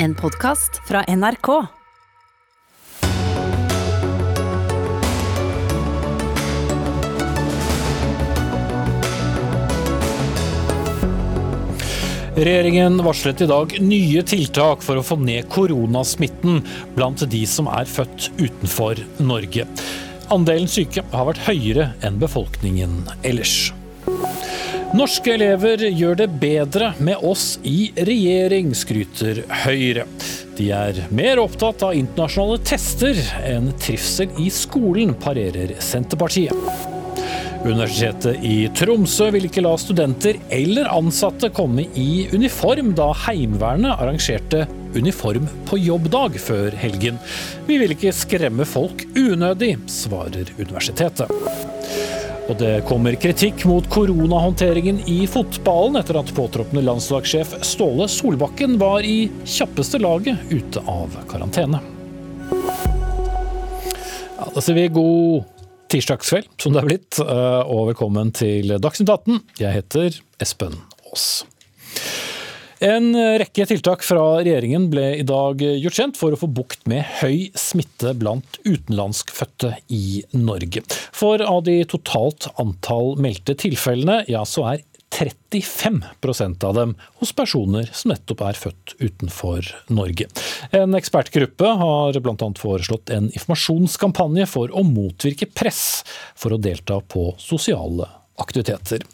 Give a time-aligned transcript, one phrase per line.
[0.00, 1.48] En podkast fra NRK.
[12.36, 16.62] Regjeringen varslet i dag nye tiltak for å få ned koronasmitten
[16.94, 19.66] blant de som er født utenfor Norge.
[20.30, 23.72] Andelen syke har vært høyere enn befolkningen ellers.
[24.96, 30.06] Norske elever gjør det bedre med oss i regjering, skryter Høyre.
[30.56, 36.56] De er mer opptatt av internasjonale tester enn trivsel i skolen, parerer Senterpartiet.
[37.66, 44.64] Universitetet i Tromsø vil ikke la studenter eller ansatte komme i uniform da Heimevernet arrangerte
[44.96, 47.20] uniform på jobbdag før helgen.
[47.68, 51.76] Vi vil ikke skremme folk unødig, svarer universitetet.
[52.48, 59.04] Og det kommer kritikk mot koronahåndteringen i fotballen etter at påtroppende landslagssjef Ståle Solbakken var
[59.04, 61.82] i kjappeste laget ute av karantene.
[64.38, 65.44] Ja, da sier vi god
[65.92, 69.44] tirsdagskveld, som det er blitt, eh, og velkommen til Dagsnytt 18.
[69.60, 71.44] Jeg heter Espen Aas.
[72.84, 77.02] En rekke tiltak fra regjeringen ble i dag gjort kjent for å få bukt med
[77.18, 80.84] høy smitte blant utenlandskfødte i Norge.
[81.10, 87.88] For av de totalt antall meldte tilfellene, ja så er 35% av dem hos personer
[87.96, 90.28] som nettopp er født utenfor Norge.
[90.76, 92.50] En ekspertgruppe har bl.a.
[92.60, 96.04] foreslått en informasjonskampanje for å motvirke press
[96.38, 98.06] for å delta på sosiale
[98.42, 99.04] aktiviteter.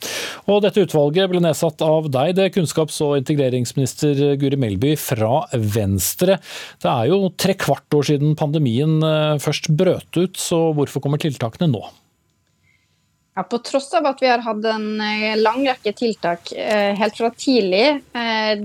[0.50, 6.38] Og dette utvalget ble nedsatt av deg, det kunnskaps- og integreringsminister Guri Melby fra Venstre.
[6.82, 11.22] Det er jo tre kvart år siden pandemien eh, først brøt ut, så hvorfor kommer
[11.22, 11.82] tiltakene nå?
[13.34, 17.18] Ja, På tross av at vi har hatt en eh, lang rekke tiltak eh, helt
[17.18, 17.86] fra tidlig.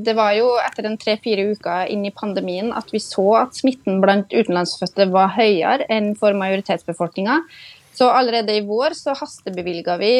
[0.05, 3.97] Det var jo etter en tre-fire uker inn i pandemien at vi så at smitten
[4.03, 7.41] blant utenlandsfødte var høyere enn for majoritetsbefolkninga.
[7.97, 10.13] Så allerede i vår så hastebevilga vi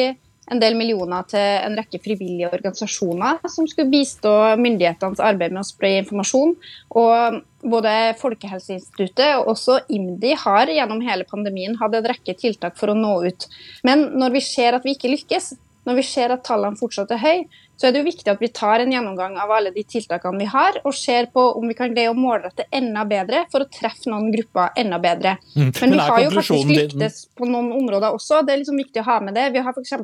[0.50, 5.68] en del millioner til en rekke frivillige organisasjoner som skulle bistå myndighetenes arbeid med å
[5.68, 6.56] spre informasjon.
[6.98, 12.90] Og både Folkehelseinstituttet og også IMDi har gjennom hele pandemien hatt en rekke tiltak for
[12.90, 13.46] å nå ut.
[13.86, 15.52] Men når vi ser at vi ikke lykkes,
[15.90, 17.42] når vi ser at tallene fortsatt er høye,
[17.80, 20.48] så er det jo viktig at vi tar en gjennomgang av alle de tiltakene vi
[20.52, 24.12] har, og ser på om vi kan greie å målrette enda bedre for å treffe
[24.12, 25.34] noen grupper enda bedre.
[25.56, 25.70] Mm.
[25.80, 29.08] Men vi har jo faktisk lyktes på noen områder også, det er liksom viktig å
[29.08, 29.48] ha med det.
[29.56, 29.96] Vi har f.eks.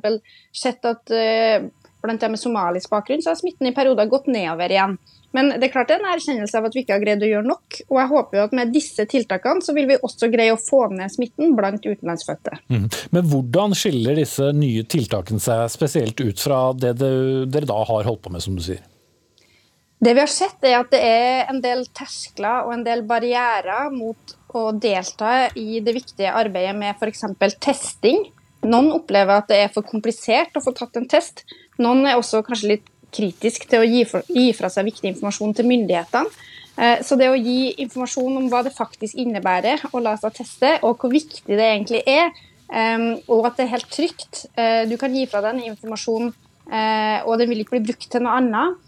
[0.56, 1.68] sett at uh,
[2.04, 4.96] blant dem med somalisk bakgrunn så har smitten i perioder gått nedover igjen.
[5.36, 7.28] Men det er klart det er en erkjennelse av at vi ikke har greid å
[7.28, 7.78] gjøre nok.
[7.90, 10.86] Og jeg håper jo at med disse tiltakene så vil vi også greie å få
[10.94, 12.60] ned smitten blant utenlandsfødte.
[12.72, 12.86] Mm.
[13.12, 18.22] Men hvordan skiller disse nye tiltakene seg spesielt ut fra det dere da har holdt
[18.24, 18.80] på med, som du sier?
[19.98, 23.88] Det vi har sett, er at det er en del terskler og en del barrierer
[23.92, 27.24] mot å delta i det viktige arbeidet med f.eks.
[27.60, 28.26] testing.
[28.66, 31.44] Noen opplever at det er for komplisert å få tatt en test.
[31.82, 35.54] Noen er også kanskje litt kritisk til å gi, for, gi fra seg viktig informasjon
[35.56, 36.44] til myndighetene.
[36.76, 40.74] Eh, så det å gi informasjon om hva det faktisk innebærer å la seg teste,
[40.84, 42.34] og hvor viktig det egentlig er,
[42.68, 46.34] eh, og at det er helt trygt eh, Du kan gi fra deg den informasjonen,
[46.66, 48.80] og den vil ikke bli brukt til noe annet.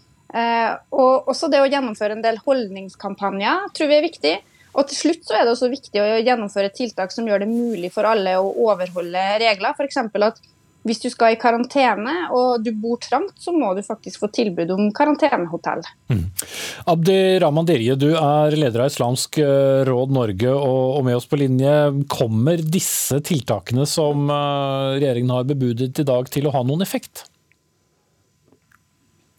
[0.91, 4.33] Og også det å gjennomføre en del holdningskampanjer tror vi er viktig.
[4.75, 7.93] Og til slutt så er det også viktig å gjennomføre tiltak som gjør det mulig
[7.95, 9.71] for alle å overholde regler.
[9.79, 9.95] F.eks.
[10.27, 10.43] at
[10.87, 14.71] hvis du skal i karantene og du bor trangt, så må du faktisk få tilbud
[14.71, 15.83] om karantenehotell.
[16.11, 16.23] Mm.
[16.89, 21.41] Abdi Rahman Dirje, du er leder av Islamsk eh, råd Norge og med oss på
[21.41, 21.73] linje.
[22.11, 27.25] Kommer disse tiltakene som eh, regjeringen har bebudet i dag til å ha noen effekt?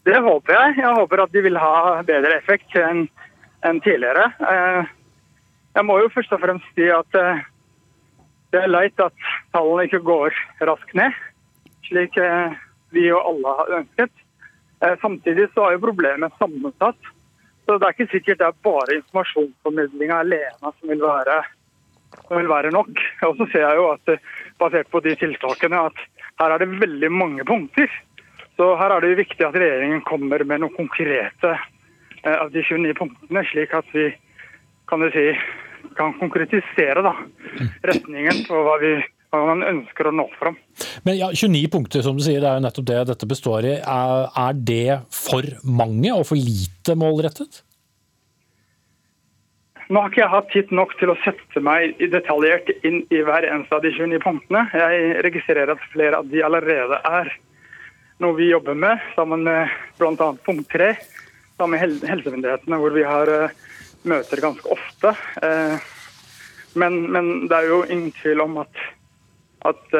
[0.05, 0.77] Det håper jeg.
[0.81, 4.29] Jeg håper at de vil ha bedre effekt enn tidligere.
[4.45, 4.93] Eh,
[5.73, 7.21] jeg må jo først og fremst si at
[8.51, 9.15] det er leit at
[9.55, 10.35] tallene ikke går
[10.67, 11.15] raskt ned
[11.87, 12.59] slik eh,
[12.95, 14.13] vi og alle har ønsket.
[14.83, 17.09] Eh, samtidig så er jo problemet sammensatt.
[17.65, 21.41] Så det er ikke sikkert det er bare informasjonsformidlinga alene som vil være,
[22.27, 23.03] som vil være nok.
[23.29, 24.31] Og så ser jeg jo at eh,
[24.61, 26.07] basert på de tiltakene at
[26.41, 27.91] her er det veldig mange punkter.
[28.57, 31.55] Så her er det jo viktig at regjeringen kommer med noen konkrete
[32.21, 34.11] av de 29 punktene, slik at vi
[34.91, 35.23] kan, si,
[35.97, 37.15] kan konkretisere da,
[37.89, 38.91] retningen på hva vi
[39.31, 40.57] man ønsker å nå fram.
[41.07, 43.75] Men ja, 29 punkter, som du sier, det er jo nettopp det dette består i.
[43.79, 47.61] Er, er det for mange og for lite målrettet?
[49.91, 53.43] Nå har ikke jeg hatt tid nok til å sette meg detaljert inn i hver
[53.47, 54.61] eneste av de 29 punktene.
[54.71, 57.33] Jeg registrerer at flere av de allerede er
[58.23, 60.29] noe vi jobber med, sammen med bl.a.
[60.45, 60.93] punkt 3,
[61.57, 63.31] sammen med helsemyndighetene, hvor vi har
[64.07, 65.11] møter ganske ofte.
[66.79, 68.83] Men, men, det er jo ingen tvil om at,
[69.69, 69.95] at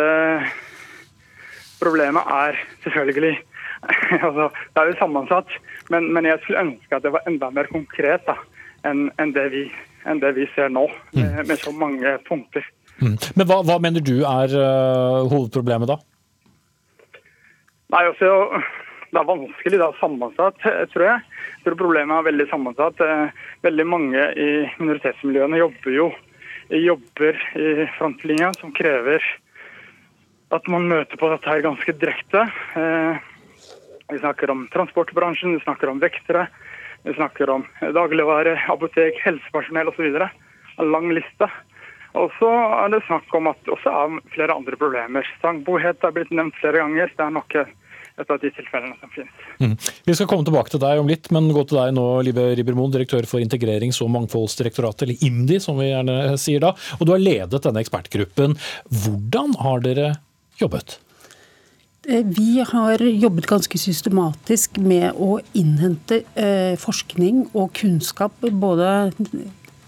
[1.81, 3.35] problemet er selvfølgelig
[4.27, 5.55] altså, Det er jo sammensatt,
[5.89, 8.37] men, men, jeg skulle ønske at det var enda mer konkret da,
[8.87, 9.63] enn, enn, det, vi,
[10.09, 11.21] enn det, vi, ser nå, mm.
[11.21, 12.65] med, med så mange punkter.
[13.01, 13.17] Mm.
[13.35, 15.97] Men hva, hva, mener du er uh, hovedproblemet da?
[17.91, 18.31] Nei, også,
[19.11, 20.59] Det er vanskelig, det er sammensatt,
[20.93, 21.23] tror jeg.
[21.57, 23.01] Jeg tror Problemet er veldig sammensatt.
[23.03, 26.05] Eh, veldig mange i minoritetsmiljøene jobber jo
[26.71, 29.19] jobber i frontlinja som krever
[30.51, 32.45] at man møter på dette her ganske direkte.
[32.75, 33.19] Eh,
[34.11, 36.47] vi snakker om transportbransjen, vi snakker om vektere,
[37.07, 37.65] vi snakker om
[37.95, 40.17] dagligvare, apotek, helsepersonell osv.
[40.77, 41.47] En lang liste.
[42.19, 45.27] Og så er det snakk om at også er flere andre problemer.
[45.43, 47.13] Sangbohet er blitt nevnt flere ganger.
[47.15, 47.55] Det er nok
[48.19, 49.45] et av de tilfellene som finnes.
[49.61, 49.75] Mm.
[50.05, 52.91] Vi skal komme tilbake til deg om litt, men gå til deg nå, Live Ribbermoen,
[52.93, 56.73] direktør for Integrerings- og mangfoldsdirektoratet, eller IMDi som vi gjerne sier da.
[56.99, 58.57] Og du har ledet denne ekspertgruppen.
[59.05, 60.11] Hvordan har dere
[60.63, 60.99] jobbet?
[62.07, 69.11] Eh, vi har jobbet ganske systematisk med å innhente eh, forskning og kunnskap både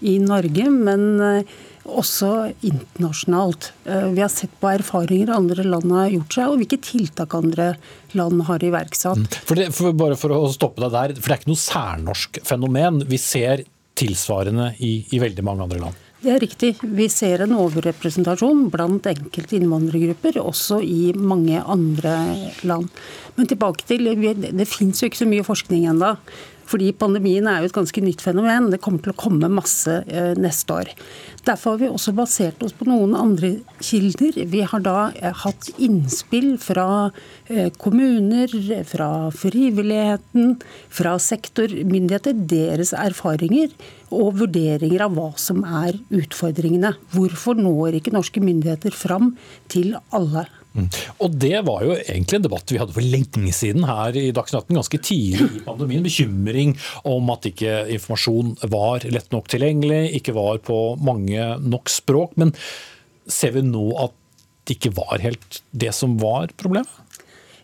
[0.04, 2.30] i Norge, men eh, også
[2.64, 3.72] internasjonalt.
[3.84, 7.66] Vi har sett på erfaringer andre land har gjort seg, og hvilke tiltak andre
[8.16, 9.20] land har iverksatt.
[9.20, 9.42] Mm.
[9.50, 12.40] For det, for bare for å stoppe deg der, for det er ikke noe særnorsk
[12.46, 13.02] fenomen.
[13.10, 13.66] Vi ser
[14.00, 16.03] tilsvarende i, i veldig mange andre land.
[16.24, 16.70] Det er riktig.
[16.80, 22.14] Vi ser en overrepresentasjon blant enkelte innvandrergrupper, også i mange andre
[22.64, 22.88] land.
[23.36, 26.14] Men tilbake til, det finnes jo ikke så mye forskning ennå.
[26.64, 28.70] Fordi pandemien er jo et ganske nytt fenomen.
[28.72, 30.94] Det kommer til å komme masse eh, neste år.
[31.44, 33.50] Derfor har vi også basert oss på noen andre
[33.84, 34.38] kilder.
[34.48, 36.86] Vi har da eh, hatt innspill fra
[37.52, 38.48] eh, kommuner,
[38.88, 40.56] fra frivilligheten,
[40.88, 43.76] fra sektormyndigheter, deres erfaringer
[44.08, 46.94] og vurderinger av hva som er utfordringene.
[47.12, 49.34] Hvorfor når ikke norske myndigheter fram
[49.68, 50.48] til alle?
[51.22, 54.64] Og Det var jo egentlig en debatt vi hadde for lenge siden her i Dagsnytt
[54.64, 56.02] 18, ganske tidlig i pandemien.
[56.06, 56.74] Bekymring
[57.06, 62.34] om at ikke informasjon var lett nok tilgjengelig, ikke var på mange nok språk.
[62.40, 62.54] Men
[63.30, 64.16] ser vi nå at
[64.64, 67.03] det ikke var helt det som var problemet?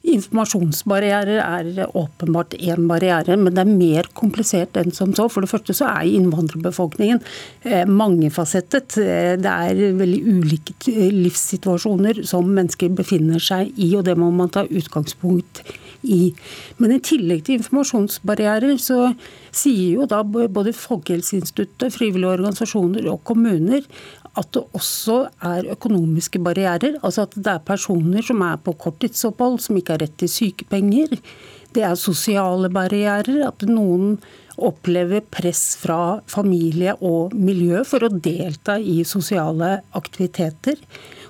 [0.00, 5.26] Informasjonsbarrierer er åpenbart én barriere, men det er mer komplisert enn som så.
[5.28, 7.20] For det første så er innvandrerbefolkningen
[7.68, 8.96] eh, mangefasettet.
[8.96, 14.48] Eh, det er veldig ulike livssituasjoner som mennesker befinner seg i, og det må man
[14.56, 15.60] ta utgangspunkt
[16.02, 16.30] i.
[16.80, 19.12] Men i tillegg til informasjonsbarrierer, så
[19.52, 23.84] sier jo da både Folkehelseinstituttet, frivillige organisasjoner og kommuner
[24.38, 26.98] at det også er økonomiske barrierer.
[27.02, 31.16] Altså at det er personer som er på korttidsopphold, som ikke har rett til sykepenger.
[31.74, 33.42] Det er sosiale barrierer.
[33.48, 34.18] At noen
[34.60, 40.78] opplever press fra familie og miljø for å delta i sosiale aktiviteter.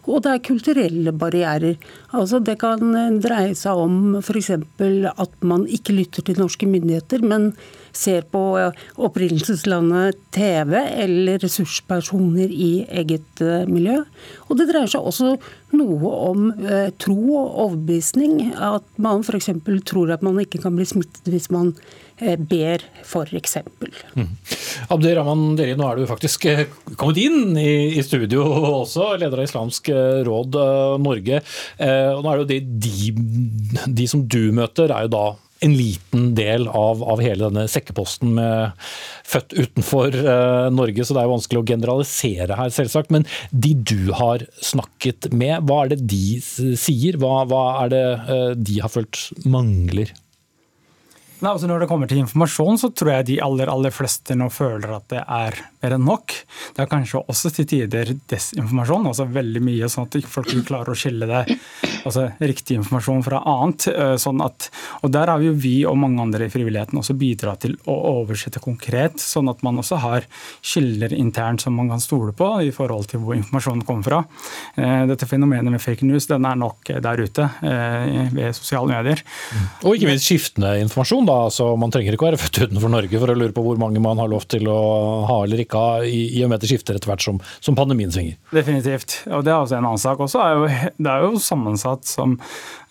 [0.09, 1.77] Og det er kulturelle barrierer.
[2.17, 2.83] Altså det kan
[3.23, 4.51] dreie seg om f.eks.
[4.57, 7.53] at man ikke lytter til norske myndigheter, men
[7.93, 8.43] ser på
[9.01, 12.73] opprinnelseslandet TV eller ressurspersoner i
[13.03, 14.01] eget eh, miljø.
[14.49, 15.35] Og det dreier seg også
[15.77, 18.55] noe om eh, tro og overbevisning.
[18.55, 19.53] At man f.eks.
[19.89, 21.75] tror at man ikke kan bli smittet hvis man
[22.21, 23.57] Eh, ber, f.eks.
[24.13, 24.27] Mm.
[24.93, 26.45] Abdi Rahman Deri, nå er du faktisk
[27.01, 28.45] kommet inn i, i studio
[28.83, 29.89] også, leder av Islamsk
[30.29, 30.59] råd
[31.01, 31.41] Norge.
[31.81, 35.25] Eh, og nå er det jo de, de, de, som du møter, er jo da
[35.61, 38.87] en liten del av, av hele denne sekkeposten med
[39.29, 43.13] født utenfor eh, Norge, så det er jo vanskelig å generalisere her, selvsagt.
[43.15, 47.21] Men de du har snakket med, hva er det de sier?
[47.21, 50.15] Hva, hva er det eh, de har følt mangler?
[51.41, 54.51] Nei, altså Når det kommer til informasjon, så tror jeg de aller aller fleste nå
[54.53, 56.35] føler at det er mer enn nok.
[56.77, 60.93] Det er kanskje også til tider desinformasjon, altså veldig mye, sånn at folk ikke klarer
[60.93, 61.45] å skille det
[62.05, 63.87] altså riktig informasjon fra annet.
[63.89, 64.69] Eh, sånn at,
[65.01, 68.63] og Der har jo vi og mange andre i frivilligheten også bidratt til å oversette
[68.63, 70.29] konkret, sånn at man også har
[70.61, 74.21] kilder internt som man kan stole på i forhold til hvor informasjonen kommer fra.
[74.77, 79.25] Eh, dette fenomenet med fake news den er nok der ute eh, ved sosiale medier.
[79.85, 83.33] Og ikke minst skiftende informasjon så Man trenger ikke å være født utenfor Norge for
[83.33, 84.79] å lure på hvor mange man har lov til å
[85.29, 87.77] ha eller ikke ha, i, i og med at det skifter etter hvert som, som,
[87.79, 88.39] pandemien svinger.
[88.55, 89.21] Definitivt.
[89.31, 90.21] Og Det er også en annen sak.
[90.21, 90.69] Også er jo,
[91.01, 92.37] det er jo sammensatt som,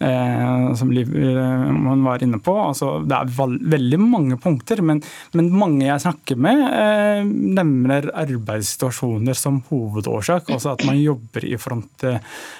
[0.03, 2.55] eh, som Liv eh, man var inne på.
[2.61, 3.33] Altså, det er
[3.75, 5.03] veldig mange punkter, men,
[5.37, 7.23] men mange jeg snakker med, eh,
[7.59, 10.49] nevner arbeidssituasjoner som hovedårsak.
[10.55, 12.07] Altså at man jobber i front.
[12.07, 12.19] Eh,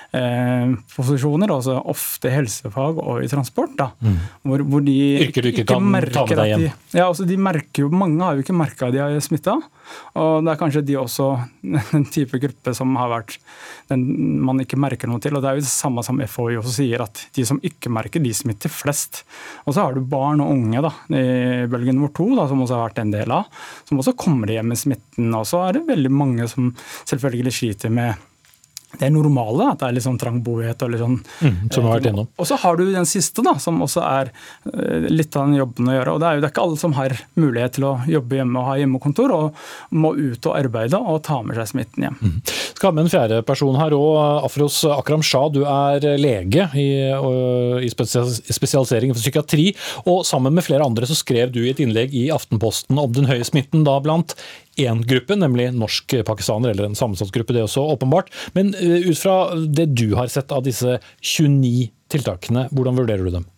[0.10, 3.76] Eh, posisjoner, altså ofte helsefag og i transport.
[3.78, 4.16] Da, mm.
[4.50, 4.96] hvor, hvor de,
[5.28, 6.64] Yrker du ikke ikke kan ta med deg hjem.
[6.66, 9.60] de, ja, altså de merker jo, Mange har jo ikke merka at de er smitta.
[10.18, 11.28] Og det er kanskje de også
[11.98, 13.38] en type gruppe som har vært
[13.90, 14.06] den
[14.46, 15.36] man ikke merker noe til.
[15.38, 18.24] og Det er jo det samme som FHI også sier, at de som ikke merker,
[18.24, 19.24] de smitter flest.
[19.66, 22.78] Og så har du barn og unge da, i bølgen nummer to, da, som også
[22.78, 25.30] har vært en del av, som også kommer hjem med smitten.
[25.38, 26.74] Og så er det veldig mange som
[27.10, 28.29] selvfølgelig sliter med
[28.98, 30.82] det er normale, at det er litt sånn trangbodighet.
[30.82, 32.28] og litt sånn, Mm, som vi har vært innom.
[32.40, 34.32] Og så har du den siste, da, som også er
[34.74, 36.14] eh, litt av den jobben å gjøre.
[36.14, 38.60] og Det er jo det er ikke alle som har mulighet til å jobbe hjemme
[38.60, 39.54] og ha hjemmekontor, og
[39.92, 42.42] må ut og arbeide og ta med seg smitten hjem.
[42.74, 44.46] Skal ha med en fjerde person her òg.
[44.50, 46.90] Afros Akram Shah, du er lege i,
[47.86, 49.70] i spesialisering for psykiatri.
[50.10, 53.30] Og sammen med flere andre så skrev du i et innlegg i Aftenposten om den
[53.30, 54.36] høye smitten da blant
[54.80, 58.32] én gruppe, nemlig norsk-pakistaner, eller en sammensatt gruppe, det også åpenbart.
[58.56, 63.34] Men eh, ut fra det du har sett av disse 29 tiltakene, hvordan vurderer du
[63.40, 63.50] dem?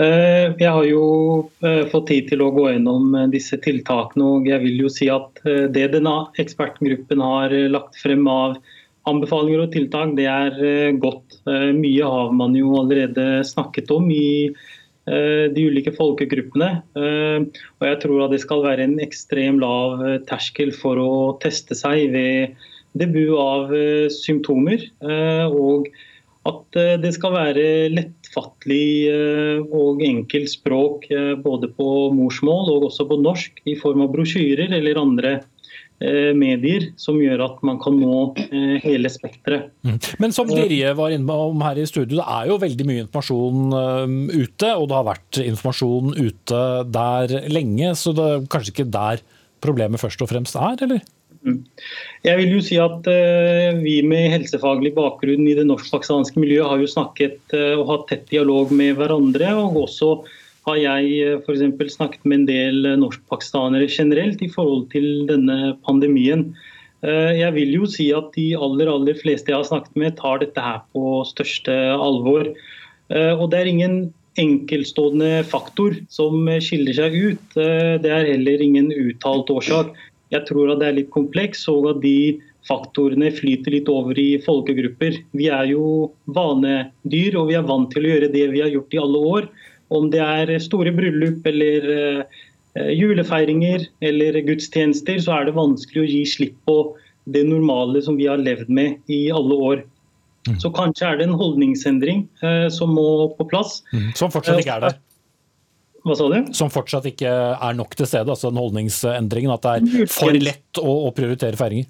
[0.00, 1.04] Eh, Jeg har jo
[1.64, 4.24] eh, fått tid til å gå gjennom disse tiltakene.
[4.24, 8.56] og jeg vil jo si at Det denne ekspertgruppen har lagt frem av
[9.04, 11.42] anbefalinger og tiltak, det er godt.
[11.44, 14.48] Mye har man jo allerede snakket om i
[15.06, 16.70] de ulike folkegruppene.
[16.96, 17.44] Eh,
[17.80, 21.12] Og jeg tror at det skal være en ekstrem lav eh, terskel for å
[21.44, 22.56] teste seg ved
[22.96, 24.80] debut av eh, symptomer.
[25.04, 25.88] eh, og
[26.44, 32.88] at eh, det skal være lettfattelig eh, og enkelt språk eh, både på morsmål og
[32.90, 35.44] også på norsk i form av brosjyrer eller andre eh,
[36.00, 39.70] medier som gjør at man kan nå eh, hele spekteret.
[40.20, 43.78] Men som Dirje var inne om her i studio, det er jo veldig mye informasjon
[43.78, 46.62] eh, ute, og det har vært informasjon ute
[46.94, 49.24] der lenge, så det er kanskje ikke der
[49.64, 51.04] problemet først og fremst er, eller?
[52.24, 56.80] Jeg vil jo si at eh, Vi med helsefaglig bakgrunn i det norsk-pakistanske miljøet har
[56.80, 59.52] jo snakket eh, og hatt tett dialog med hverandre.
[59.60, 60.10] og også
[60.66, 66.54] har jeg eh, eksempel snakket med en del norskpakistanere generelt i forhold til denne pandemien.
[67.04, 70.40] Eh, Jeg vil jo si at de aller, aller fleste jeg har snakket med, tar
[70.40, 72.48] dette her på største alvor.
[73.10, 73.98] Eh, Og det er ingen
[74.40, 77.56] enkeltstående faktor som eh, skiller seg ut.
[77.60, 79.94] Eh, Det er heller ingen uttalt årsak.
[80.32, 84.40] Jeg tror at det er litt kompleks, og at de faktorene flyter litt over i
[84.40, 85.20] folkegrupper.
[85.36, 88.96] Vi er jo vanedyr, og vi er vant til å gjøre det vi har gjort
[88.96, 89.48] i alle år.
[89.94, 96.10] Om det er store bryllup eller eh, julefeiringer eller gudstjenester, så er det vanskelig å
[96.10, 96.78] gi slipp på
[97.30, 99.84] det normale som vi har levd med i alle år.
[100.60, 103.78] Så kanskje er det en holdningsendring eh, som må på plass.
[104.18, 104.98] Som fortsatt ikke er der.
[106.04, 106.50] Hva sa du?
[106.52, 109.54] Som fortsatt ikke er nok til stede, altså den holdningsendringen.
[109.54, 111.88] At det er for lett å, å prioritere feiringer.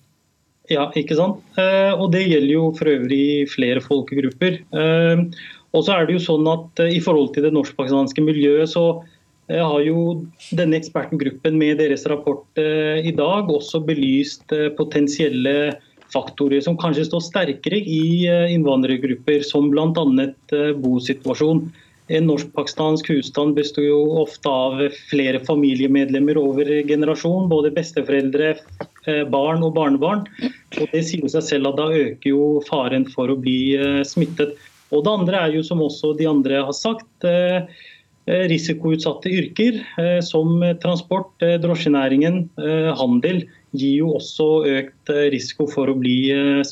[0.72, 1.42] Ja, ikke sant.
[1.60, 4.62] Eh, og det gjelder jo for øvrig flere folkegrupper.
[4.64, 5.24] Eh,
[5.74, 9.02] og så er det jo sånn at eh, i forhold til det norsk-pakistanske miljøet, så
[9.44, 10.22] har jo
[10.56, 15.74] denne ekspertgruppen med deres rapport i dag også belyst potensielle
[16.14, 19.92] faktorer som kanskje står sterkere i innvandrergrupper, som bl.a.
[20.80, 21.60] Bosituasjon.
[22.12, 27.48] En norsk-pakistansk husstand består jo ofte av flere familiemedlemmer over generasjon.
[27.48, 28.50] Både besteforeldre,
[29.08, 30.26] eh, barn og barnebarn.
[30.80, 34.52] Og Det sier seg selv at da øker jo faren for å bli eh, smittet.
[34.92, 37.64] Og Det andre er jo, som også de andre har sagt, eh,
[38.28, 45.30] eh, risikoutsatte yrker eh, som transport, eh, drosjenæringen, eh, handel gir jo også økt eh,
[45.32, 46.62] risiko for å bli eh,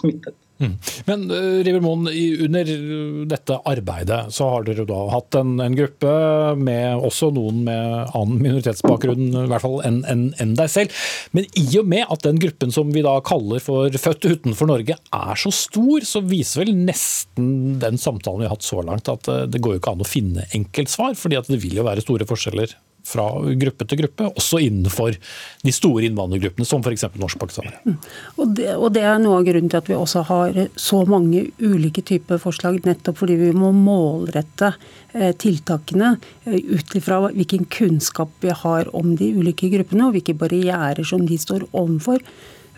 [0.62, 1.06] smittet.
[1.06, 2.08] Men uh, River Moen,
[2.44, 6.12] under uh, dette arbeidet så har dere da hatt en, en gruppe
[6.58, 11.02] med også noen med annen minoritetsbakgrunn, i hvert fall enn en, en deg selv.
[11.36, 14.96] Men i og med at den gruppen som vi da kaller for født utenfor Norge
[14.98, 19.28] er så stor, så viser vel nesten den samtalen vi har hatt så langt at
[19.30, 22.04] uh, det går jo ikke an å finne enkeltsvar, fordi at det vil jo være
[22.04, 22.76] store forskjeller
[23.06, 23.26] fra
[23.58, 25.16] gruppe til gruppe, også innenfor
[25.64, 27.06] de store innvandrergruppene, som f.eks.
[27.18, 27.96] norsk-pakistanere.
[28.38, 31.44] Og det, og det er noe av grunnen til at vi også har så mange
[31.62, 34.74] ulike typer forslag, nettopp fordi vi må målrette
[35.12, 36.14] eh, tiltakene
[36.46, 41.26] eh, ut ifra hvilken kunnskap vi har om de ulike gruppene, og hvilke barrierer som
[41.28, 42.22] de står overfor.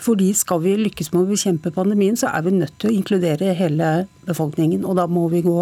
[0.05, 3.55] Fordi skal vi lykkes med å bekjempe pandemien, så er vi nødt til å inkludere
[3.57, 3.93] hele
[4.27, 4.83] befolkningen.
[4.85, 5.61] Og da må vi gå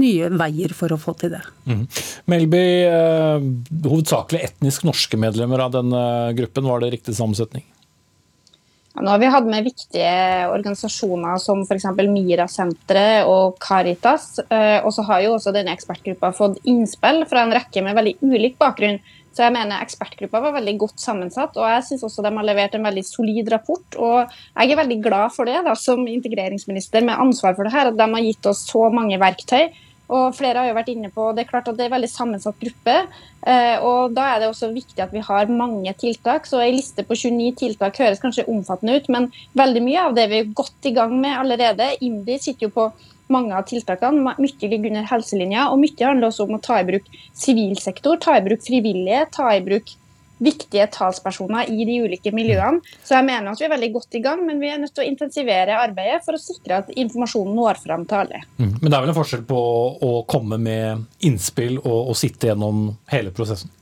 [0.00, 1.42] nye veier for å få til det.
[2.30, 3.46] Melby, eh,
[3.84, 7.64] hovedsakelig etnisk norske medlemmer av denne gruppen, var det riktig sammensetning?
[8.94, 10.10] Ja, Nå har vi hatt med viktige
[10.54, 11.84] organisasjoner som f.eks.
[11.98, 14.38] Mira-senteret og Caritas.
[14.50, 18.16] eh, Og så har jo også denne ekspertgruppa fått innspill fra en rekke med veldig
[18.22, 19.00] ulik bakgrunn.
[19.34, 22.76] Så jeg mener ekspertgruppa var veldig godt sammensatt, og jeg syns også de har levert
[22.78, 23.96] en veldig solid rapport.
[23.98, 27.90] Og jeg er veldig glad for det, da, som integreringsminister med ansvar for det her,
[27.90, 29.72] at de har gitt oss så mange verktøy
[30.14, 32.10] Og flere har jo vært inne på, Det er klart at det er en veldig
[32.12, 32.96] sammensatt gruppe.
[33.46, 36.46] Eh, og Da er det også viktig at vi har mange tiltak.
[36.46, 40.28] så En liste på 29 tiltak høres kanskje omfattende ut, men veldig mye av det
[40.28, 41.96] vi er godt i gang med allerede.
[42.00, 42.92] IMDi sitter jo på
[43.32, 44.34] mange av tiltakene.
[44.38, 48.38] Mye ligger under helselinja, og mye handler også om å ta i bruk sivilsektor, ta
[48.38, 49.94] i bruk frivillige, ta i bruk
[50.44, 52.82] viktige talspersoner i de ulike miljøene.
[53.06, 55.04] Så jeg mener at vi er veldig godt i gang, men vi er nødt til
[55.04, 58.42] å intensivere arbeidet for å sikre at informasjonen når fram til alle.
[58.58, 58.74] Mm.
[58.80, 59.62] Men det er vel en forskjell på
[60.08, 63.72] å komme med innspill og, og sitte gjennom hele prosessen?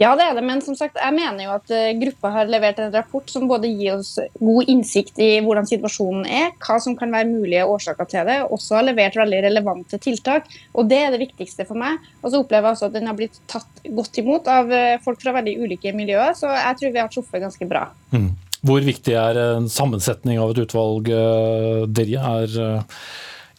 [0.00, 2.78] Ja, det er det, men som sagt, jeg mener jo at uh, gruppa har levert
[2.80, 7.12] en rapport som både gir oss god innsikt i hvordan situasjonen er, hva som kan
[7.12, 10.48] være mulige årsaker til det, og også har levert veldig relevante tiltak.
[10.72, 12.00] og Det er det viktigste for meg.
[12.22, 15.20] Og så opplever jeg også at den har blitt tatt godt imot av uh, folk
[15.20, 17.84] fra veldig ulike miljøer, så jeg tror vi har truffet ganske bra.
[18.16, 18.30] Mm.
[18.64, 22.24] Hvor viktig er en sammensetning av et utvalg, uh, Derje?
[22.40, 22.82] Er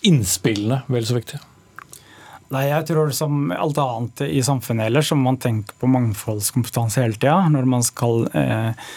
[0.09, 1.45] innspillene vel så viktige?
[2.51, 7.03] Nei, jeg tror Som alt annet i samfunnet ellers, så må man tenke på mangfoldskompetanse
[7.03, 8.89] hele tida når man skal eh,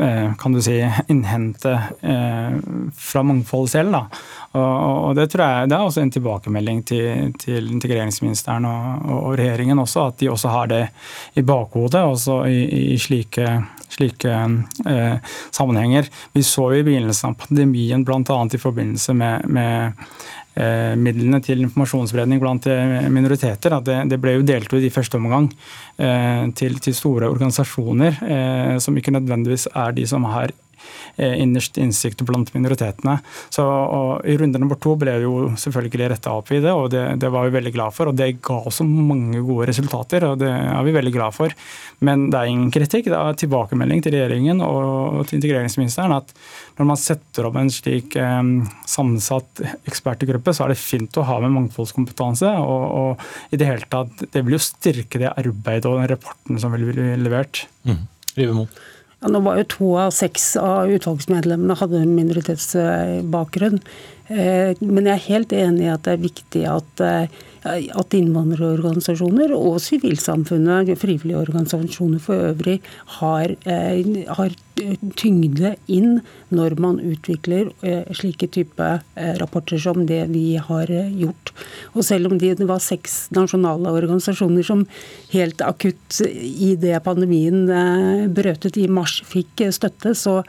[0.00, 0.78] eh, kan du si,
[1.12, 2.56] innhente eh,
[2.96, 3.92] fra mangfold selv.
[3.92, 4.22] Da.
[4.58, 9.84] Og, Det tror jeg det er også en tilbakemelding til, til integreringsministeren og, og, regjeringen
[9.84, 10.82] også, at de også har det
[11.36, 12.60] i bakhodet også i,
[12.94, 13.48] i slike,
[13.92, 14.36] slike
[14.88, 16.08] eh, sammenhenger.
[16.32, 18.44] Vi så i begynnelsen av pandemien bl.a.
[18.48, 20.00] i forbindelse med, med
[20.98, 23.78] midlene til informasjonsspredning blant eh, minoriteter.
[23.78, 25.48] at det, ble jo delt ut i første omgang
[25.96, 30.71] eh, til, til store organisasjoner som ikke nødvendigvis er de som har Eh,
[31.16, 33.18] innerst innsikt blant minoritetene.
[33.52, 33.64] Så
[34.24, 37.30] I runde nummer to ble det jo selvfølgelig retta opp i det, og det, det,
[37.32, 38.10] var vi veldig glad for.
[38.10, 41.54] og Det ga også mange gode resultater, og det er vi veldig glad for.
[42.02, 43.10] Men det er ingen kritikk.
[43.12, 46.32] Det er tilbakemelding til regjeringen og til integreringsministeren at
[46.78, 48.40] når man setter opp en slik eh,
[48.88, 52.54] sammensatt ekspertgruppe, så er det fint å ha med mangfoldskompetanse.
[52.62, 56.62] Og, og i det hele tatt, det vil jo styrke det arbeidet og den rapporten
[56.62, 57.66] som vil bli levert.
[57.88, 58.02] Mm.
[59.22, 63.78] Ja, nå var jo To av seks av utvalgsmedlemmene hadde minoritetsbakgrunn.
[64.26, 69.52] Eh, men jeg er helt enig i at det er viktig at eh, at innvandrerorganisasjoner
[69.54, 72.80] og sivilsamfunnet, frivillige organisasjoner for øvrig,
[73.18, 74.56] har, eh, har,
[75.20, 81.52] tyngde inn når man utvikler eh, slike type eh, rapporter som det vi har gjort.
[81.94, 84.86] Og selv om det var seks nasjonale organisasjoner som
[85.30, 87.68] helt akutt i det pandemien
[88.32, 90.40] brøtet i mars fikk støtte, så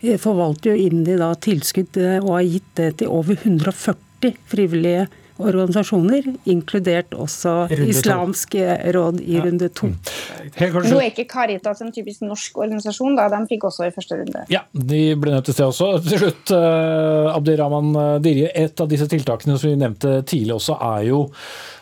[0.00, 6.28] forvalter jo IMDi da tilskudd og har gitt det til over 140 frivillige organisasjoner organisasjoner,
[6.48, 8.56] inkludert også Islamsk
[8.96, 9.90] råd i runde to.
[9.90, 10.68] Ja.
[10.70, 10.78] Mm.
[10.88, 13.28] Nå er ikke Caritas en typisk norsk organisasjon, da.
[13.32, 14.46] De fikk også i første runde.
[14.52, 15.90] Ja, de ble nødt til det også.
[16.06, 18.50] Til slutt, uh, Abdirahman eh, Dirje.
[18.66, 21.24] Et av disse tiltakene som vi nevnte tidlig også, er jo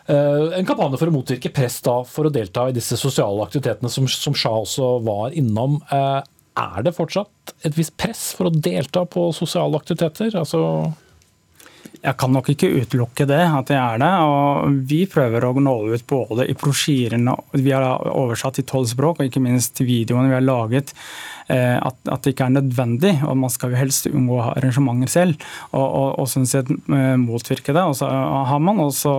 [0.04, 4.04] en kampanje for å motvirke press da, for å delta i disse sosiale aktivitetene som,
[4.04, 5.78] som Shah også var innom.
[5.88, 10.36] Er det fortsatt et visst press for å delta på sosiale aktiviteter?
[10.36, 10.60] Altså
[12.04, 14.12] jeg kan nok ikke utelukke det, at det er det.
[14.28, 19.20] og Vi prøver å nå ut både i brosjyrene vi har oversatt til tolv språk,
[19.20, 20.92] og ikke minst videoene vi har laget
[21.52, 23.12] at, at, det ikke er nødvendig.
[23.26, 25.34] og Man skal jo helst unngå arrangementer selv
[25.72, 27.84] og, og, og sånn sett eh, motvirke det.
[27.84, 29.12] Og så har man også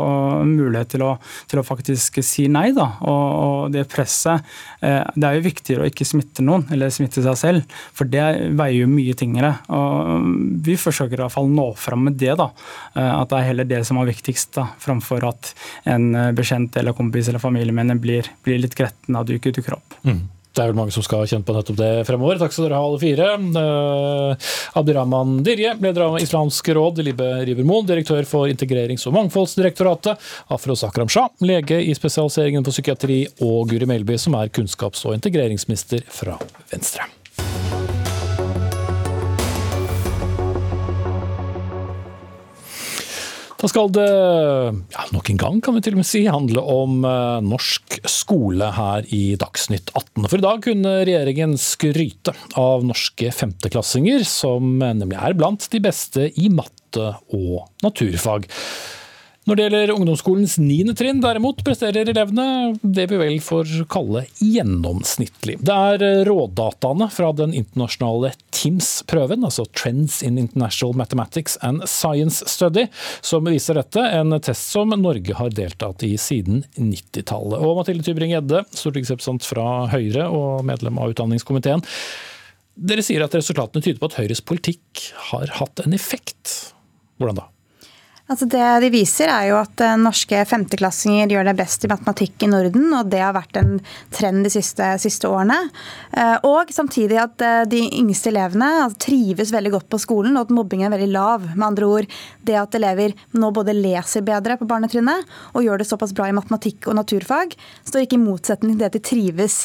[0.47, 1.11] mulighet til å,
[1.51, 2.69] til å faktisk si nei.
[2.75, 4.45] da, og, og, det presset
[4.81, 8.25] eh, Det er jo viktigere å ikke smitte noen, eller smitte seg selv, for det
[8.57, 9.55] veier jo mye tyngre.
[9.75, 10.29] og
[10.65, 12.33] Vi forsøker i hvert fall nå fram med det.
[12.39, 12.49] da,
[12.95, 15.53] At det er heller det som er viktigst, da, framfor at
[15.89, 19.77] en bekjent eller kompis eller familiemedlem blir, blir litt gretten av du ikke dukker.
[20.05, 20.25] Mm.
[20.56, 22.39] Det er vel mange som skal kjenne på nettopp det fremover.
[22.39, 23.28] Takk skal dere ha, alle fire.
[23.62, 30.24] Eh, Abdirahman Dirje, leder av Islamsk råd, Libe Rivermoen, direktør for Integrerings- og mangfoldsdirektoratet,
[30.56, 35.18] Afros Akram Shah, lege i spesialiseringen på psykiatri, og Guri Melby, som er kunnskaps- og
[35.20, 36.39] integreringsminister fra
[36.72, 37.10] Venstre.
[43.65, 44.06] Da skal det
[44.93, 48.67] ja, nok en gang kan vi til og med si, handle om uh, norsk skole
[48.75, 50.28] her i Dagsnytt 18.
[50.28, 56.28] For i dag kunne regjeringen skryte av norske femteklassinger, som nemlig er blant de beste
[56.38, 58.45] i matte og naturfag.
[59.45, 65.60] Når det gjelder ungdomsskolens niende trinn, derimot, presterer elevene det vi vel får kalle gjennomsnittlig.
[65.62, 72.88] Det er rådataene fra den internasjonale TIMS-prøven, altså Trends in International Mathematics and Science Study,
[73.21, 74.01] som viser dette.
[74.17, 77.62] En test som Norge har deltatt i siden 90-tallet.
[77.62, 81.86] Og Mathilde Tybring-Gjedde, stortingsrepresentant fra Høyre og medlem av utdanningskomiteen.
[82.75, 86.71] Dere sier at resultatene tyder på at Høyres politikk har hatt en effekt.
[87.21, 87.51] Hvordan da?
[88.25, 92.41] Altså det de viser er jo at eh, norske femteklassinger gjør det best i matematikk
[92.41, 93.75] i Norden, og det har vært en
[94.09, 95.59] trend de siste, siste årene.
[96.09, 100.47] Eh, og samtidig at eh, de yngste elevene altså, trives veldig godt på skolen, og
[100.47, 101.45] at mobbingen er veldig lav.
[101.51, 102.15] Med andre ord,
[102.49, 106.33] det at elever nå både leser bedre på barnetrinnet og gjør det såpass bra i
[106.33, 107.53] matematikk og naturfag,
[107.85, 109.59] står ikke i motsetning til det at de trives,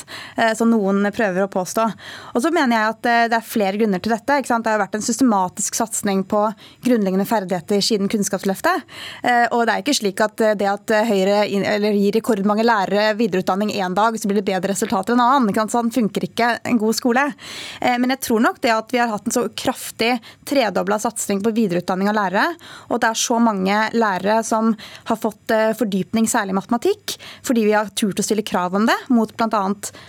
[0.59, 1.87] som noen prøver å påstå.
[2.35, 4.41] Og så mener jeg at det er flere grunner til dette.
[4.51, 6.45] Det har vært en systematisk satsing på
[6.85, 8.83] grunnleggende ferdigheter siden kunnskapsløftet Kunnskapsløftet.
[9.23, 13.73] Eh, og det er ikke slik at eh, det at Høyre gir rekordmange lærere videreutdanning
[13.73, 15.71] én dag, så blir det bedre resultater en annen.
[15.71, 17.27] Sånn funker ikke en god skole.
[17.81, 20.17] Eh, men jeg tror nok det at vi har hatt en så kraftig
[20.49, 22.47] tredobla satsing på videreutdanning av lærere,
[22.91, 24.73] og det er så mange lærere som
[25.09, 27.15] har fått fordypning, særlig i matematikk,
[27.47, 29.63] fordi vi har turt å stille krav om det mot bl.a.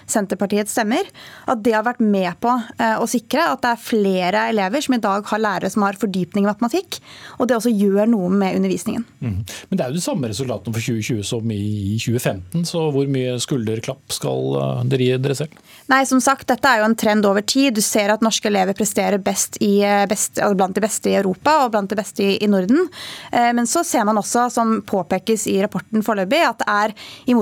[0.10, 1.08] Senterpartiets stemmer,
[1.52, 5.02] at det har vært med på å sikre at det er flere elever som i
[5.04, 7.00] dag har lærere som har fordypning i matematikk,
[7.38, 9.04] og det også gjør noe med undervisningen.
[9.20, 9.38] Mm.
[9.70, 13.38] Men det er jo de samme resultatene for 2020 som i 2015, så hvor mye
[13.42, 15.60] skulderklapp skal eh, dere gi dere selv?
[15.92, 17.76] Nei, som sagt, dette er jo en trend over tid.
[17.76, 21.18] Du ser at norske elever presterer best i, eh, best, altså blant de beste i
[21.20, 22.88] Europa og blant de beste i, i, Norden.
[23.32, 26.96] Eh, men så ser man også, som påpekes i rapporten foreløpig, at det er
[27.28, 27.36] i,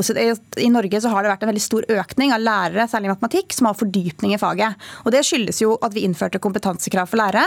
[0.65, 3.54] i Norge så har det vært en veldig stor økning av lærere, særlig i matematikk,
[3.56, 4.89] som har fordypning i faget.
[5.06, 7.45] Og Det skyldes jo at vi innførte kompetansekrav for lærere.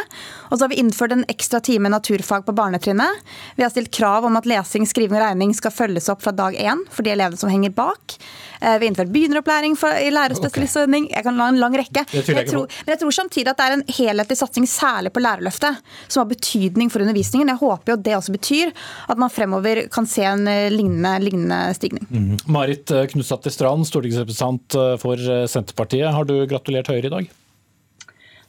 [0.51, 3.23] Og så har vi innført en ekstra time naturfag på barnetrinnet.
[3.57, 6.57] Vi har stilt krav om at lesing, skriving og regning skal følges opp fra dag
[6.59, 8.17] én for de elevene som henger bak.
[8.63, 9.75] Eh, vi har innført begynneropplæring
[10.07, 11.09] i lærerspesialistordning.
[11.11, 12.05] Jeg kan la en lang rekke.
[12.13, 15.23] Men jeg, tror, men jeg tror samtidig at det er en helhetlig satsing, særlig på
[15.25, 17.51] Lærerløftet, som har betydning for undervisningen.
[17.51, 18.73] Jeg håper jo det også betyr
[19.11, 22.07] at man fremover kan se en eh, lignende, lignende stigning.
[22.11, 22.33] Mm.
[22.55, 26.13] Marit eh, Knutsdatter Strand, stortingsrepresentant for Senterpartiet.
[26.15, 27.33] Har du gratulert Høyre i dag?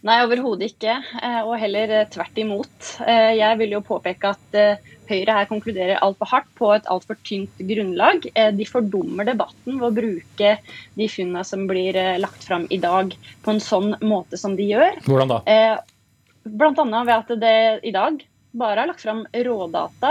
[0.04, 0.98] Nei, overhodet ikke.
[1.48, 2.90] Og heller tvert imot.
[3.08, 4.58] Jeg vil jo påpeke at
[5.10, 8.24] Høyre her konkluderer altfor hardt på et altfor tynt grunnlag.
[8.34, 10.54] Eh, de fordummer debatten ved å bruke
[10.98, 13.12] de funnene som blir eh, lagt fram i dag,
[13.44, 15.02] på en sånn måte som de gjør.
[15.08, 15.42] Hvordan da?
[15.50, 15.76] Eh,
[16.48, 17.58] blant annet ved at det
[17.90, 20.10] i dag bare er lagt fram rådata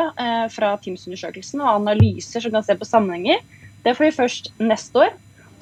[0.50, 3.38] fra Teams-undersøkelsen og analyser som kan se på sammenhenger.
[3.84, 5.12] Det får vi først neste år.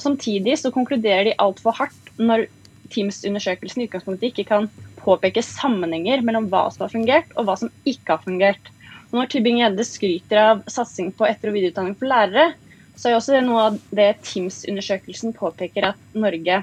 [0.01, 2.47] Samtidig så konkluderer de altfor hardt når
[2.95, 4.69] TIMS-undersøkelsen i utgangspunktet ikke kan
[5.01, 8.73] påpeke sammenhenger mellom hva som har fungert og hva som ikke har fungert.
[9.11, 12.53] Når Tybing-Gjedde skryter av satsing på etter- og videreutdanning for lærere,
[12.95, 16.61] så er også det noe av det Teams-undersøkelsen påpeker at Norge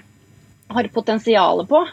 [0.74, 1.86] har potensial på.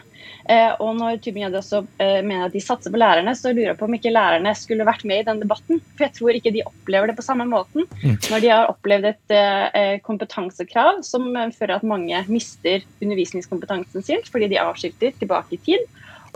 [0.45, 3.79] Eh, og når Tybing-Gjedde også eh, mener at de satser på lærerne, så lurer jeg
[3.79, 5.81] på om ikke lærerne skulle vært med i den debatten.
[5.95, 7.87] For jeg tror ikke de opplever det på samme måten.
[8.03, 8.17] Mm.
[8.29, 14.51] Når de har opplevd et eh, kompetansekrav som fører at mange mister undervisningskompetansen sin fordi
[14.53, 15.87] de avskilter tilbake i tid.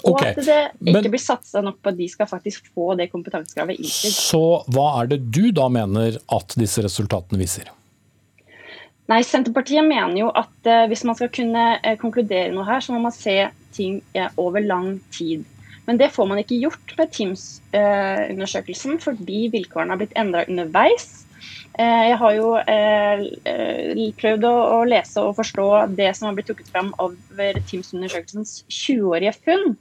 [0.08, 0.32] Og okay.
[0.32, 3.82] at det ikke Men, blir satsa nok på at de skal faktisk få det kompetansekravet
[3.82, 4.16] innfridd.
[4.16, 7.68] Så hva er det du da mener at disse resultatene viser?
[9.10, 12.94] Nei, Senterpartiet mener jo at eh, hvis man skal kunne eh, konkludere noe her, så
[12.94, 13.40] må man se
[13.74, 15.48] ting eh, over lang tid.
[15.90, 21.24] Men det får man ikke gjort med Teams-undersøkelsen, fordi vilkårene har blitt endra underveis.
[21.80, 26.50] Eh, jeg har jo eh, eh, prøvd å lese og forstå det som har blitt
[26.52, 29.76] trukket fram over Teams-undersøkelsens 20-årige funn.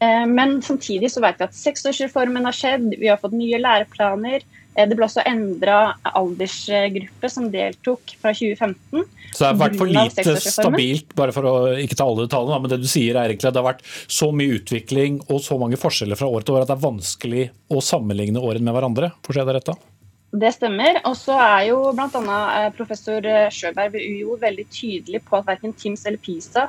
[0.00, 4.46] Men samtidig så vet vi at seksårsreformen har skjedd, vi har fått nye læreplaner.
[4.88, 5.78] Det ble også endra
[6.16, 9.04] aldersgruppe som deltok fra 2015.
[9.30, 12.72] Så det har vært for lite stabilt, bare for å ikke ta alle detaljene, men
[12.72, 15.78] det du sier er egentlig at det har vært så mye utvikling og så mange
[15.80, 19.12] forskjeller fra år til år at det er vanskelig å sammenligne årene med hverandre?
[19.26, 19.78] Forstår jeg det rett da?
[20.30, 21.00] Det stemmer.
[21.08, 22.36] Og så er jo bl.a.
[22.60, 26.68] Eh, professor eh, Sjøberg ved UiO veldig tydelig på at verken TIMS eller PISA,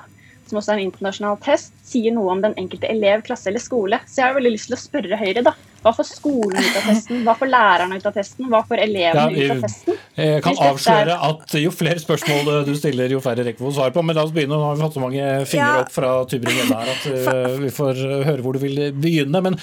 [0.52, 4.02] som også er en internasjonal test, sier noe om den enkelte elev, klasse eller skole.
[4.08, 5.58] Så jeg har veldig lyst til å spørre Høyre, da.
[5.82, 7.22] Hva får skolen ut av testen?
[7.26, 8.50] Hva får lærerne ut av testen?
[8.52, 9.96] Hva får elevene ja, ut av testen?
[10.20, 13.96] Jeg kan avsløre at jo flere spørsmål du stiller, jo færre rekker vi å svare
[13.96, 14.04] på.
[14.06, 14.54] Men la oss begynne.
[14.54, 18.04] Nå har vi hatt så mange fingre opp fra Tybring-Gjedde her at eh, vi får
[18.28, 19.42] høre hvor du vil begynne.
[19.48, 19.58] Men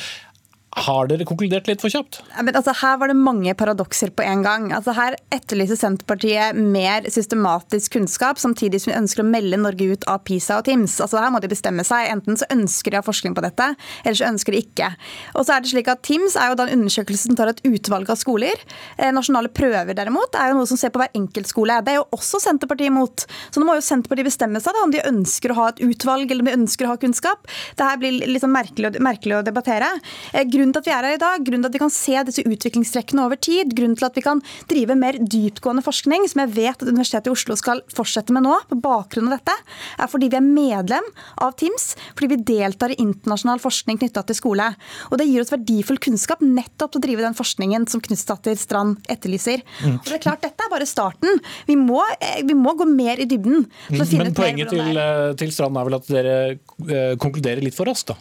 [0.85, 2.21] har dere konkludert litt for kjapt?
[2.33, 4.69] Ja, altså, her var det mange paradokser på en gang.
[4.77, 10.07] Altså, her etterlyser Senterpartiet mer systematisk kunnskap, samtidig som de ønsker å melde Norge ut
[10.11, 10.99] av PISA og TIMS.
[11.05, 12.09] Altså, her må de bestemme seg.
[12.13, 13.71] Enten så ønsker de å ha forskning på dette,
[14.05, 14.91] eller så ønsker de ikke.
[15.35, 17.63] Og så er det slik at TIMS er jo da en undersøkelse som tar et
[17.69, 18.65] utvalg av skoler.
[18.97, 21.81] Eh, nasjonale prøver derimot er jo noe som ser på hver enkelt skole.
[21.85, 23.27] Det er jo også Senterpartiet imot.
[23.51, 26.31] Så nå må jo Senterpartiet bestemme seg da, om de ønsker å ha et utvalg
[26.31, 27.49] eller om de ønsker å ha kunnskap.
[27.79, 29.91] Det her blir liksom merkelig, merkelig å debattere.
[30.33, 31.93] Eh, grunnen Grunnen til at vi er her i dag, grunnen til at vi kan
[31.93, 36.43] se disse utviklingstrekkene over tid, grunnen til at vi kan drive mer dyptgående forskning, som
[36.43, 39.55] jeg vet at Universitetet i Oslo skal fortsette med nå, på bakgrunn av dette,
[39.97, 41.09] er fordi vi er medlem
[41.41, 44.69] av TIMS, fordi vi deltar i internasjonal forskning knytta til skole.
[45.09, 49.09] Og det gir oss verdifull kunnskap nettopp til å drive den forskningen som Knutsdatter Strand
[49.09, 49.65] etterlyser.
[49.81, 49.99] Mm.
[50.03, 51.41] Og det er klart, Dette er bare starten.
[51.65, 53.65] Vi må, eh, vi må gå mer i dybden.
[53.89, 58.05] Men poenget til, eh, til Strand er vel at dere eh, konkluderer litt for oss,
[58.05, 58.21] da?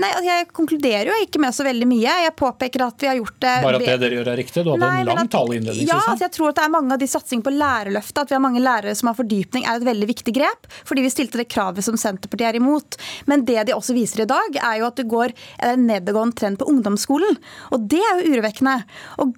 [0.00, 2.14] Nei, altså, Jeg konkluderer jo ikke med så veldig mye.
[2.24, 4.64] Jeg påpeker at vi har gjort det Bare at det dere gjør er riktig?
[4.64, 5.90] Du hadde Nei, en lang tale innledningsvis.
[5.90, 8.38] Ja, altså, jeg tror at det er mange av de satsingene på lærerløftet, at vi
[8.38, 10.68] har mange lærere som har fordypning, er et veldig viktig grep.
[10.88, 12.98] Fordi vi stilte det kravet som Senterpartiet er imot.
[13.30, 15.34] Men det de også viser i dag, er jo at det går
[15.70, 17.38] en nedadgående trend på ungdomsskolen.
[17.74, 18.76] Og det er jo urovekkende.
[19.22, 19.36] Og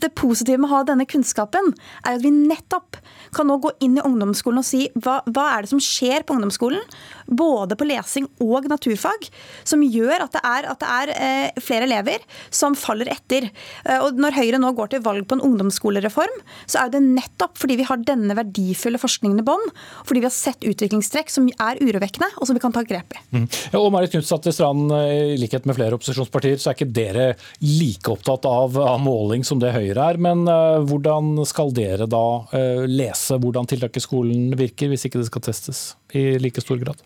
[0.00, 1.72] det positive med å ha denne kunnskapen,
[2.04, 3.00] er at vi nettopp
[3.36, 6.36] kan nå gå inn i ungdomsskolen og si hva, hva er det som skjer på
[6.36, 6.82] ungdomsskolen?
[7.30, 9.28] Både på lesing og naturfag.
[9.64, 13.48] som gjør at det er, at det er eh, flere elever som faller etter.
[13.84, 17.58] Eh, og Når Høyre nå går til valg på en ungdomsskolereform, så er det nettopp
[17.60, 19.66] fordi vi har denne verdifulle forskningen i bånn,
[20.08, 23.22] fordi vi har sett utviklingstrekk som er urovekkende, og som vi kan ta grep i.
[23.34, 23.46] Mm.
[23.72, 27.26] Ja, og Marit Knutsdatter Strand, i likhet med flere opposisjonspartier, så er ikke dere
[27.64, 30.20] like opptatt av, av måling som det Høyre er.
[30.22, 35.20] Men uh, hvordan skal dere da uh, lese hvordan tiltaket i skolen virker, hvis ikke
[35.20, 35.84] det skal testes
[36.16, 37.00] i like stor grad?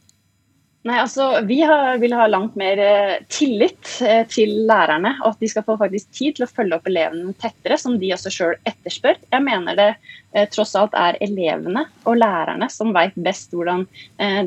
[0.85, 5.40] Nei, altså, Vi har, vil ha langt mer eh, tillit eh, til lærerne, og at
[5.40, 8.59] de skal få faktisk tid til å følge opp elevene tettere, som de også sjøl
[8.68, 9.16] etterspør.
[9.33, 13.87] Jeg mener det eh, tross alt er elevene og lærerne som vet best hvordan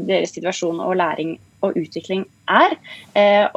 [0.05, 2.21] deres situasjon og læring og utvikling
[2.53, 2.75] er.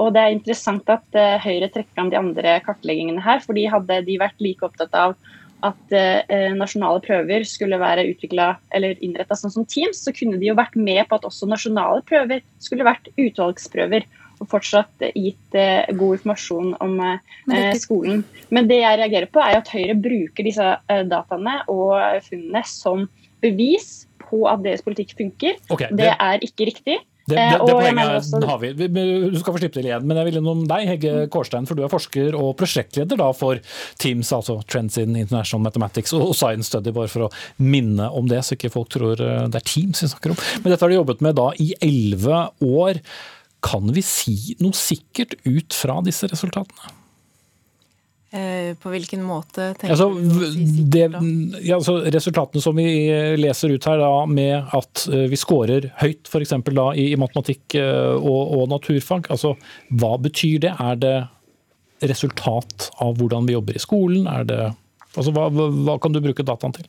[0.01, 4.16] Og Det er interessant at Høyre trekker fram de andre kartleggingene her, fordi hadde de
[4.23, 5.19] vært like opptatt av
[5.66, 10.51] at eh, nasjonale prøver skulle være utvikla eller innretta sånn som Teams, så kunne de
[10.51, 14.07] jo vært med på at også nasjonale prøver skulle vært utvalgsprøver.
[14.40, 18.23] Og fortsatt gitt eh, god informasjon om eh, skolen.
[18.49, 23.05] Men det jeg reagerer på, er at Høyre bruker disse eh, dataene og funnene som
[23.44, 25.61] bevis på at deres politikk funker.
[25.68, 26.07] Okay, det...
[26.07, 26.96] det er ikke riktig.
[27.28, 28.40] Det, det, det poenget også...
[28.48, 28.70] har vi.
[28.74, 30.06] Du skal få slippe til igjen.
[30.09, 31.14] Men jeg vil innom deg, Hegge.
[31.33, 33.61] Kårstein, for du er forsker og prosjektleder da for
[34.02, 38.42] Teams, altså Trends in International Mathematics og Science Study, bare for å minne om det,
[38.46, 40.40] så ikke folk tror eh, det er Teams vi snakker om.
[40.62, 43.02] Men dette har du jobbet med da i elleve år.
[43.64, 46.99] Kan vi si noe sikkert ut fra disse resultatene?
[48.31, 51.09] Eh, på hvilken måte tenker altså, du det,
[51.66, 52.85] ja, altså, Resultatene som vi
[53.35, 56.55] leser ut her, da, med at eh, vi scorer høyt f.eks.
[56.95, 59.57] I, i matematikk eh, og, og, naturfag, altså,
[59.99, 60.77] hva betyr det?
[60.79, 61.16] Er det
[62.07, 64.31] resultat av hvordan vi jobber i skolen?
[64.31, 64.62] Er det,
[65.16, 66.87] altså, hva, hva kan du bruke dataene til?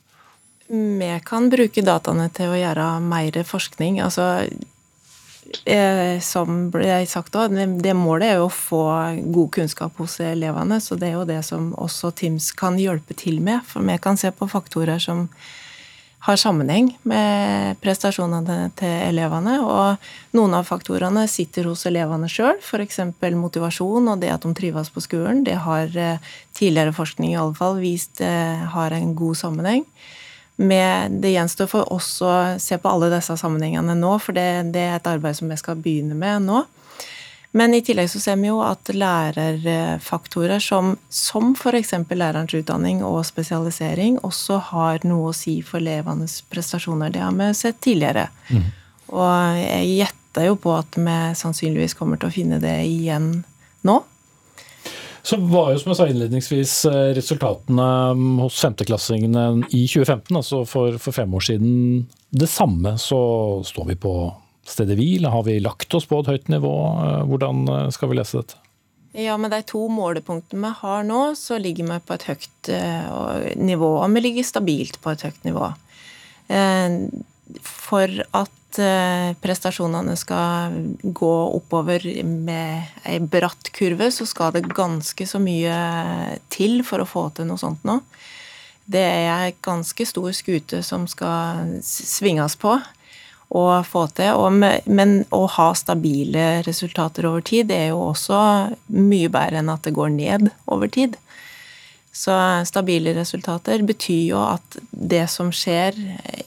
[0.70, 3.98] Vi kan bruke dataene til å gjøre mer forskning.
[4.06, 4.46] Altså,
[5.66, 8.84] Eh, som ble sagt òg, det målet er jo å få
[9.34, 10.80] god kunnskap hos elevene.
[10.84, 13.66] Så det er jo det som også TIMS kan hjelpe til med.
[13.68, 15.28] For vi kan se på faktorer som
[16.22, 19.58] har sammenheng med prestasjonene til elevene.
[19.66, 23.00] Og noen av faktorene sitter hos elevene sjøl, f.eks.
[23.34, 25.44] motivasjon og det at de trives på skolen.
[25.48, 29.88] Det har eh, tidligere forskning i alle fall vist eh, har en god sammenheng
[30.62, 34.86] med, det gjenstår for oss å se på alle disse sammenhengene nå, for det, det
[34.88, 36.64] er et arbeid som jeg skal begynne med nå.
[37.52, 41.92] Men i tillegg så ser vi jo at lærerfaktorer som, som f.eks.
[42.08, 47.12] lærerens utdanning og spesialisering også har noe å si for elevenes prestasjoner.
[47.12, 48.30] Det har vi sett tidligere.
[48.48, 48.70] Mm.
[49.12, 53.34] Og jeg gjetter jo på at vi sannsynligvis kommer til å finne det igjen
[53.84, 53.98] nå.
[55.24, 60.64] Så var jo, som jeg sa innledningsvis, eh, resultatene mm, hos femteklassingene i 2015, altså
[60.66, 61.76] for, for, fem år siden,
[62.34, 62.96] det samme.
[63.02, 63.20] Så
[63.68, 64.16] står vi på
[64.68, 65.28] stedet hvil.
[65.30, 66.74] Har vi lagt oss på et høyt nivå?
[67.06, 68.58] Eh, hvordan eh, skal vi lese dette?
[69.12, 72.72] Ja, Med de to målepunktene vi har nå, så ligger vi på et høyt
[73.60, 73.90] nivå.
[74.00, 75.68] Og vi ligger stabilt på et høyt nivå.
[77.68, 85.28] For at Eh, prestasjonene skal gå oppover med ei bratt kurve, så skal det ganske
[85.28, 85.76] så mye
[86.54, 88.00] til for å få til noe sånt nå.
[88.92, 92.78] Det er ei ganske stor skute som skal svinges på
[93.52, 94.32] og få til.
[94.86, 98.40] men å ha stabile resultater over tid, det er jo også
[98.88, 101.18] mye bedre enn at det går ned over tid.
[102.12, 102.34] Så
[102.68, 105.96] stabile resultater betyr jo at det som skjer,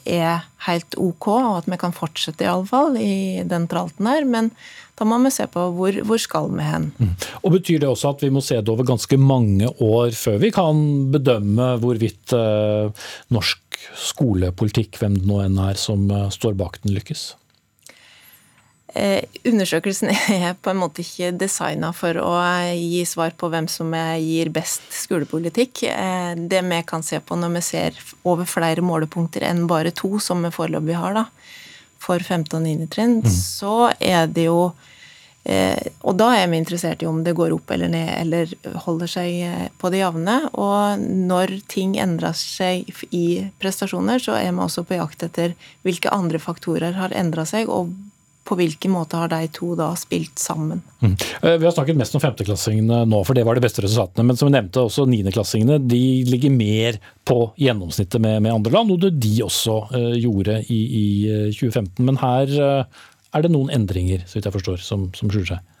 [0.05, 4.27] er helt ok, og at vi kan fortsette i alle fall i den tralten her.
[4.29, 4.51] Men
[4.95, 6.91] da må vi se på hvor, hvor skal vi hen.
[7.01, 7.15] Mm.
[7.41, 10.51] Og Betyr det også at vi må se det over ganske mange år før vi
[10.55, 16.79] kan bedømme hvorvidt eh, norsk skolepolitikk, hvem det nå enn er som eh, står bak
[16.83, 17.31] den, lykkes?
[18.95, 22.31] Eh, undersøkelsen er på en måte ikke designa for å
[22.71, 23.91] gi svar på hvem som
[24.23, 25.83] gir best skolepolitikk.
[25.91, 30.15] Eh, det vi kan se på når vi ser over flere målepunkter enn bare to,
[30.23, 31.27] som vi foreløpig har da,
[31.99, 32.55] for 15.
[32.55, 32.89] og 9.
[32.95, 33.31] trinn, mm.
[33.31, 34.73] så er det jo
[35.45, 38.49] Eh, og da er vi interessert i om det går opp eller ned, eller
[38.81, 40.39] holder seg eh, på det jevne.
[40.57, 45.53] Og når ting endrer seg i prestasjoner, så er vi også på jakt etter
[45.85, 47.93] hvilke andre faktorer har endra seg, og
[48.45, 50.83] på hvilken måte har de to da spilt sammen.
[51.01, 51.15] Mm.
[51.41, 54.27] Eh, vi har snakket mest om femteklassingene nå, for det var de beste resultatene.
[54.29, 58.93] Men som vi nevnte, også niendeklassingene de ligger mer på gjennomsnittet med, med andre land,
[58.93, 61.05] noe de også uh, gjorde i, i
[61.55, 62.03] 2015.
[62.05, 63.05] Men her uh,
[63.35, 65.71] er det noen endringer, så vidt jeg forstår, som, som skjuler seg?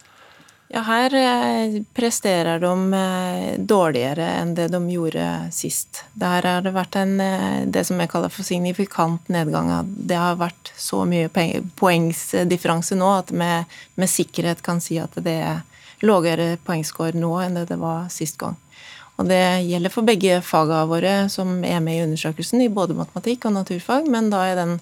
[0.75, 6.01] Ja, her eh, presterer de eh, dårligere enn det de gjorde sist.
[6.19, 9.71] Der har det vært en, eh, det som jeg kaller for signifikant nedgang.
[9.87, 11.31] Det har vært så mye
[11.79, 13.47] poengsdifferanse nå at vi
[13.95, 15.63] med sikkerhet kan si at det er
[16.03, 18.59] lavere poengscore nå enn det det var sist gang.
[19.15, 23.47] Og det gjelder for begge fagene våre som er med i undersøkelsen, i både matematikk
[23.47, 24.79] og naturfag, men da er den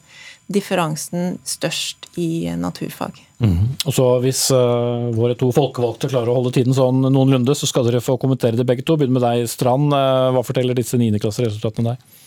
[0.51, 3.19] differansen størst i naturfag.
[3.43, 3.75] Mm.
[3.86, 7.88] Og så Hvis uh, våre to folkevalgte klarer å holde tiden sånn noenlunde, så skal
[7.88, 8.97] dere få kommentere det begge to.
[8.99, 9.91] Begynn med deg, Strand.
[9.91, 12.21] Uh, hva forteller disse niendeklasseresultatene deg?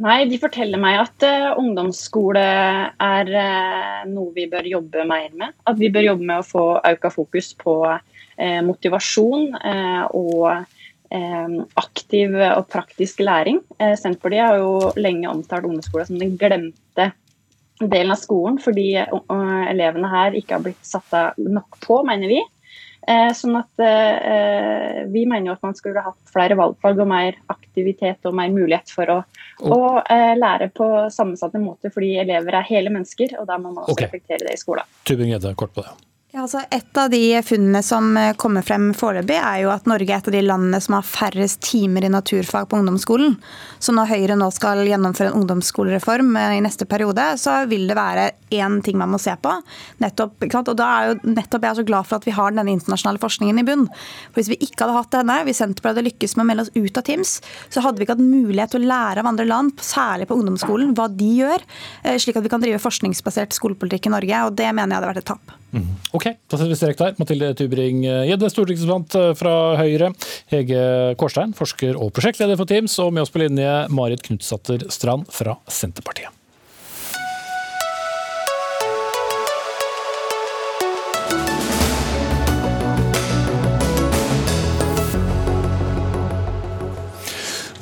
[0.00, 3.32] Nei, De forteller meg at uh, ungdomsskole er
[4.08, 5.54] noe vi bør jobbe mer med.
[5.68, 7.76] At vi bør jobbe med å få økt fokus på
[8.40, 9.50] motivasjon
[10.16, 10.46] og
[11.10, 13.60] aktiv og praktisk læring.
[13.78, 17.10] Eh, Senterpartiet har jo lenge omtalt ungdomsskolen som den glemte
[17.80, 22.42] delen av skolen, fordi elevene her ikke har blitt satt nok på, mener vi.
[23.08, 27.38] Eh, sånn at eh, Vi mener jo at man skulle hatt flere valgfag og mer
[27.48, 29.16] aktivitet og mer mulighet for å,
[29.64, 29.80] å
[30.36, 34.10] lære på sammensatte måter, fordi elever er hele mennesker, og da må man også okay.
[34.10, 34.94] reflektere det i skolen.
[35.08, 35.96] Tubing-Gjedde, kort på det.
[36.30, 40.12] Ja, altså et av de funnene som eh, kommer frem foreløpig, er jo at Norge
[40.12, 43.32] er et av de landene som har færrest timer i naturfag på ungdomsskolen.
[43.82, 47.96] Så når Høyre nå skal gjennomføre en ungdomsskolereform eh, i neste periode, så vil det
[47.98, 49.56] være én ting man må se på.
[50.04, 53.22] Nettopp, og da er jo nettopp jeg så glad for at vi har denne internasjonale
[53.24, 53.88] forskningen i bunn.
[54.28, 56.74] For Hvis vi ikke hadde hatt denne, hvis Senterpartiet hadde lykkes med å melde oss
[56.78, 57.32] ut av TIMS,
[57.74, 60.94] så hadde vi ikke hatt mulighet til å lære av andre land, særlig på ungdomsskolen,
[60.94, 61.66] hva de gjør,
[62.04, 64.44] eh, slik at vi kan drive forskningsbasert skolepolitikk i Norge.
[64.46, 65.59] og Det mener jeg hadde vært et tap.
[65.70, 65.86] Mm.
[66.16, 67.14] Ok, da setter vi strek der.
[67.20, 70.10] Mathilde Tubring-Gjedde, stortingsrepresentant eh, fra Høyre.
[70.50, 70.82] Hege
[71.20, 72.98] Kårstein, forsker og prosjektleder for Teams.
[73.02, 76.39] Og med oss på linje Marit Knutsatter Strand fra Senterpartiet.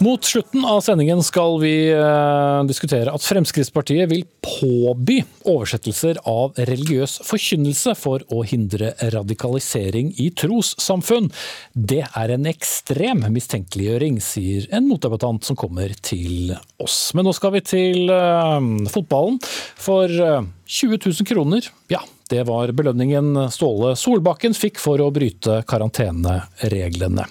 [0.09, 7.19] Mot slutten av sendingen skal vi uh, diskutere at Fremskrittspartiet vil påby oversettelser av religiøs
[7.29, 11.29] forkynnelse for å hindre radikalisering i trossamfunn.
[11.75, 17.11] Det er en ekstrem mistenkeliggjøring, sier en motdebattant som kommer til oss.
[17.13, 19.37] Men nå skal vi til uh, fotballen.
[19.77, 22.01] For uh, 20 000 kroner, ja,
[22.33, 27.29] det var belønningen Ståle Solbakken fikk for å bryte karantenereglene.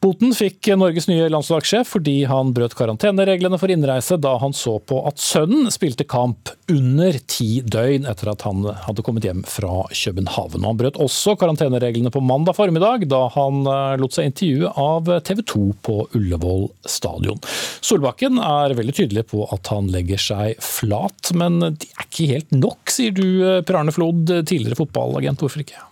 [0.00, 5.02] Boten fikk Norges nye landslagssjef fordi han brøt karantenereglene for innreise da han så på
[5.04, 10.64] at sønnen spilte kamp under ti døgn etter at han hadde kommet hjem fra København.
[10.64, 15.44] Han brøt også karantenereglene på mandag formiddag da han eh, lot seg intervjue av TV
[15.52, 17.44] 2 på Ullevål stadion.
[17.84, 22.56] Solbakken er veldig tydelig på at han legger seg flat, men det er ikke helt
[22.56, 25.44] nok, sier du eh, Per Arne Flod, tidligere fotballagent.
[25.44, 25.89] Hvorfor ikke?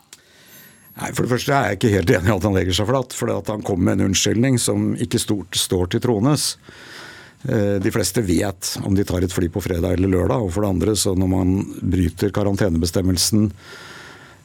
[0.99, 3.17] Nei, For det første er jeg ikke helt enig i at han legger seg flatt.
[3.17, 6.55] For at han kom med en unnskyldning som ikke stort står til trones.
[7.47, 10.43] Eh, de fleste vet om de tar et fly på fredag eller lørdag.
[10.43, 13.47] Og for det andre, så når man bryter karantenebestemmelsen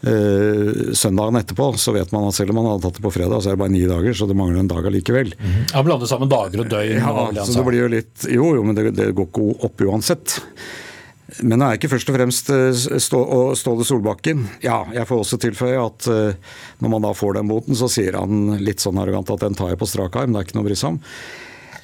[0.05, 3.41] eh, søndagen etterpå, så vet man at selv om man hadde tatt det på fredag,
[3.41, 5.33] så er det bare ni dager, så det mangler en dag allikevel.
[5.39, 5.59] Mm.
[5.73, 7.01] Han blander sammen dager og døgn.
[7.01, 10.37] Ja, så det blir jo litt Jo, jo, men det, det går ikke opp uansett.
[11.41, 14.45] Men nå er ikke først og fremst eh, Ståle Solbakken.
[14.65, 18.19] Ja, jeg får også tilføye at eh, når man da får den boten, så sier
[18.19, 20.65] han litt sånn arrogant at den tar jeg på strak arm, det er ikke noe
[20.65, 20.99] å bry seg om.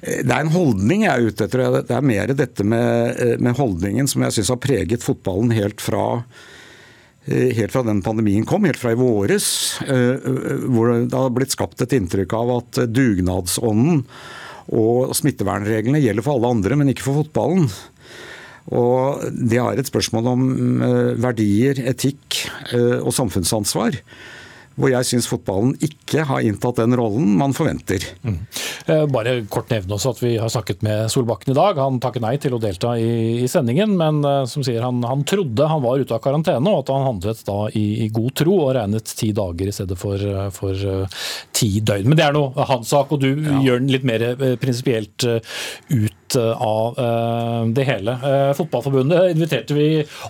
[0.04, 1.66] Eh, det er en holdning jeg er ute etter.
[1.82, 6.06] Det er mer dette med, med holdningen som jeg syns har preget fotballen helt fra,
[7.30, 9.48] helt fra den pandemien kom, helt fra i våres.
[9.86, 14.04] Hvor det har blitt skapt et inntrykk av at dugnadsånden
[14.70, 17.70] og smittevernreglene gjelder for alle andre, men ikke for fotballen.
[18.76, 20.50] Og Det er et spørsmål om
[20.86, 22.44] eh, verdier, etikk
[22.74, 24.04] eh, og samfunnsansvar.
[24.80, 28.00] hvor jeg syns fotballen ikke har inntatt den rollen man forventer.
[28.24, 28.38] Mm.
[29.12, 31.76] Bare kort nevne også at vi har snakket med Solbakken i dag.
[31.84, 35.68] Han takket nei til å delta i, i sendingen, men som sier han, han, trodde
[35.68, 38.72] han var ute av karantene, og at han handlet da i, i god tro og
[38.78, 40.24] regnet ti dager i stedet for,
[40.56, 40.88] for
[41.60, 42.08] ti døgn.
[42.08, 43.60] Men det er nå hans sak, og du ja.
[43.68, 44.30] gjør den litt mer
[44.64, 46.98] prinsipielt ut av
[47.74, 48.16] det hele.
[48.58, 49.88] Fotballforbundet inviterte vi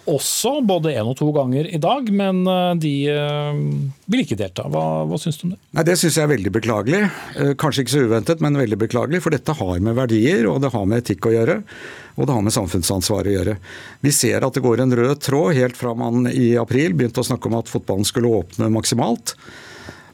[0.10, 2.44] også både én og to ganger i dag, men
[2.80, 2.94] de
[4.10, 4.68] vil ikke delta.
[4.72, 5.60] Hva, hva syns du om det?
[5.78, 7.02] Nei, Det syns jeg er veldig beklagelig.
[7.62, 9.24] Kanskje ikke så uventet, men veldig beklagelig.
[9.26, 11.60] For dette har med verdier og det har med etikk å gjøre.
[12.20, 13.56] Og det har med samfunnsansvar å gjøre.
[14.04, 17.28] Vi ser at det går en rød tråd helt fra man i april begynte å
[17.28, 19.38] snakke om at fotballen skulle åpne maksimalt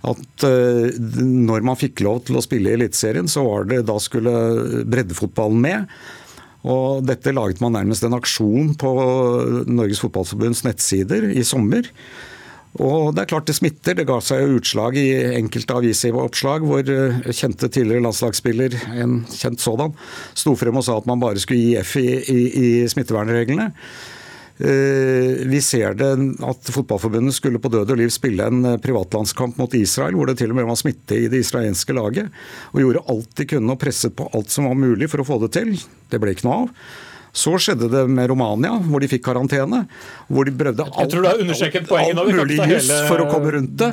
[0.06, 4.84] at når man fikk lov til å spille i Eliteserien, så var det da skulle
[4.86, 5.98] breddefotballen med.
[6.66, 8.94] Og dette laget man nærmest en aksjon på
[9.70, 11.92] Norges Fotballforbunds nettsider i sommer.
[12.82, 13.96] Og det er klart det smitter.
[13.96, 19.64] Det ga seg jo utslag i enkelte avisoppslag hvor eh, kjente tidligere landslagsspiller, en kjent
[19.64, 19.94] sådan,
[20.36, 23.70] sto frem og sa at man bare skulle gi F i, i, i smittevernreglene.
[24.56, 26.12] Eh, vi ser det
[26.48, 30.38] at Fotballforbundet skulle på død og liv spille en eh, privatlandskamp mot Israel, hvor det
[30.40, 32.32] til og med var smitte i det israelske laget.
[32.72, 35.42] Og gjorde alt de kunne og presset på alt som var mulig for å få
[35.44, 35.76] det til.
[36.12, 36.72] Det ble ikke noe av.
[37.36, 39.84] Så skjedde det med Romania, hvor de fikk karantene.
[40.32, 43.92] Hvor de prøvde alt, alt, alt mulig juss for å komme rundt det.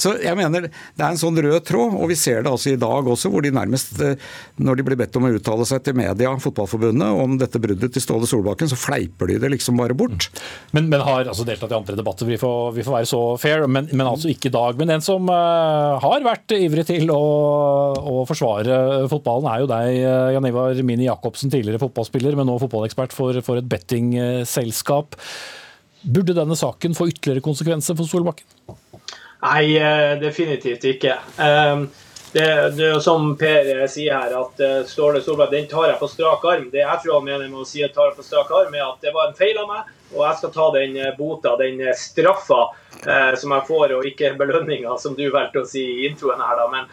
[0.00, 2.78] Så jeg mener det er en sånn rød tråd, og vi ser det altså i
[2.80, 4.14] dag også, hvor de nærmest, eh,
[4.62, 8.02] når de blir bedt om å uttale seg til media, Fotballforbundet, om dette bruddet til
[8.04, 10.28] Ståle Solbakken, så fleiper de det liksom bare bort.
[10.76, 13.66] Men, men har altså deltatt i andre debatter, vi får, vi får være så fair,
[13.66, 14.78] men, men, altså ikke i dag.
[14.80, 17.20] Men en som uh, har vært ivrig til å,
[17.98, 22.58] å forsvare fotballen, er jo deg, eh, Jan Ivar Mini Jacobsen, tidligere fotballspiller, men nå
[22.62, 25.16] fotball fotballekspert for, for et bettingselskap.
[26.04, 28.46] Burde denne saken få ytterligere konsekvenser for Solbakken?
[29.44, 31.18] Nei, eh, definitivt ikke.
[31.38, 31.88] Ehm,
[32.32, 32.44] det,
[32.76, 36.08] det er som Per eh, sier her, at eh, Ståle Solberg den tar jeg på
[36.08, 36.70] strak arm.
[36.72, 38.86] Det jeg tror han mener med å si at tar jeg på strak arm, er
[38.86, 42.62] at det var en feil av meg, og jeg skal ta den bota, den straffa
[43.36, 46.56] som jeg får, og ikke belønninga, som du valgte å si i introen her.
[46.60, 46.86] da, men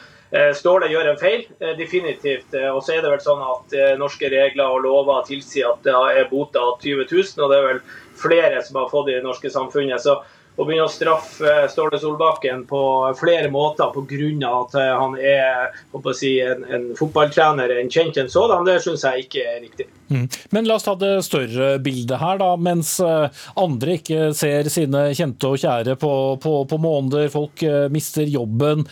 [0.55, 2.53] Ståle gjør en feil, eh, definitivt.
[2.55, 5.95] Eh, og så er det vel sånn at norske regler og lover tilsier at det
[5.95, 7.82] er bota 20 000, og det er vel
[8.21, 9.99] flere som har fått i det norske samfunnet.
[9.99, 10.21] Så
[10.55, 12.79] å begynne å straffe Ståle Solbakken på
[13.19, 14.49] flere måter pga.
[14.51, 19.45] at han er si, en, en, fotballtrener, en kjent en sådan, det syns jeg ikke
[19.47, 19.88] er riktig.
[20.11, 20.27] Mm.
[20.51, 22.51] Men la oss ta det større bildet her, da.
[22.59, 26.13] Mens andre ikke ser sine kjente og kjære på,
[26.43, 28.86] på, på måneder, folk mister jobben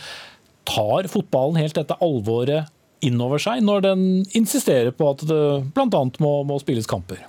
[0.68, 4.06] tar fotballen helt dette alvoret innover seg når den
[4.36, 5.42] insisterer på at det
[5.74, 6.02] bl.a.
[6.20, 7.24] Må, må spilles kamper?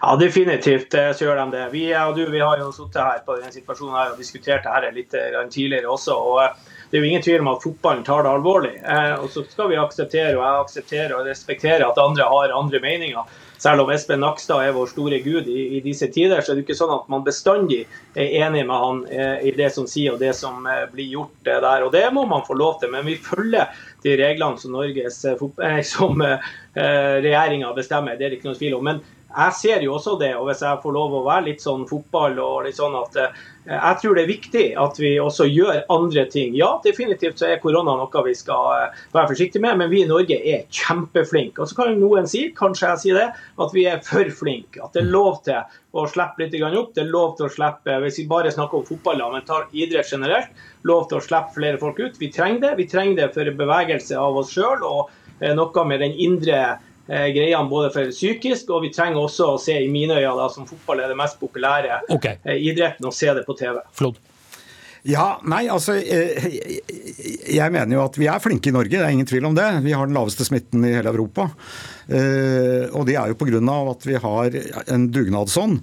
[0.00, 1.64] Ja, definitivt eh, så gjør de det.
[1.72, 4.74] Vi og du vi har jo sittet her på denne situasjonen her og diskutert det
[4.74, 6.14] her litt eh, tidligere også.
[6.14, 8.74] og eh, Det er jo ingen tvil om at fotballen tar det alvorlig.
[9.18, 13.40] Og Så skal vi akseptere og jeg aksepterer og respektere at andre har andre meninger.
[13.64, 16.66] Selv om Espen Nakstad er vår store gud i, i, disse tider, så er det
[16.66, 20.20] ikke sånn at man bestandig er enig med han eh, i det som sier og
[20.20, 21.86] det som eh, blir gjort eh, der.
[21.86, 23.72] Og Det må man få lov til, men vi følger
[24.04, 25.22] de reglene som, Norges,
[25.94, 26.20] som
[26.74, 28.18] regjeringa bestemmer.
[28.18, 28.84] Det er det ikke noe tvil om.
[28.90, 29.00] Men
[29.34, 32.38] jeg ser jo også det, og hvis jeg får lov å være litt sånn fotball
[32.42, 36.26] og litt sånn at eh, jeg tror det er viktig at vi også gjør andre
[36.28, 36.52] ting.
[36.58, 40.08] Ja, definitivt så er korona noe vi skal eh, være forsiktige med, men vi i
[40.10, 41.64] Norge er kjempeflinke.
[41.64, 44.84] Og så kan noen si, kanskje jeg sier det, at vi er for flinke.
[44.84, 45.62] At det er lov til
[45.96, 46.94] å slippe litt opp.
[46.94, 50.12] Det er lov til å slippe, hvis vi bare snakker om fotball, men tar idrett
[50.12, 52.20] generelt, lov til å slippe flere folk ut.
[52.20, 52.74] Vi trenger det.
[52.82, 55.08] Vi trenger det for bevegelse av oss sjøl og
[55.40, 59.58] eh, noe med den indre eh, greiene både for psykisk, og vi trenger også å
[59.60, 62.38] se i mine øyne, da, som fotball er det mest populære okay.
[62.44, 63.80] eh, idretten, å se det på TV.
[63.96, 64.20] Flod.
[65.04, 66.46] Ja, nei, altså eh,
[67.52, 69.66] Jeg mener jo at vi er flinke i Norge, det er ingen tvil om det.
[69.84, 71.50] Vi har den laveste smitten i hele Europa.
[72.08, 73.60] Eh, og det er jo pga.
[73.92, 74.58] at vi har
[74.96, 75.82] en dugnadsånd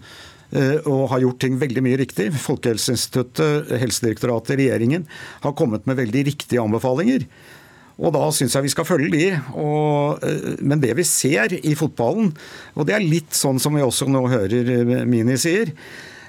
[0.58, 2.32] eh, og har gjort ting veldig mye riktig.
[2.34, 5.06] Folkehelseinstituttet, Helsedirektoratet, regjeringen
[5.46, 7.30] har kommet med veldig riktige anbefalinger.
[8.02, 9.26] Og da syns jeg vi skal følge de.
[9.62, 12.32] Og, eh, men det vi ser i fotballen,
[12.76, 15.74] og det er litt sånn som vi også nå hører eh, Mini sier,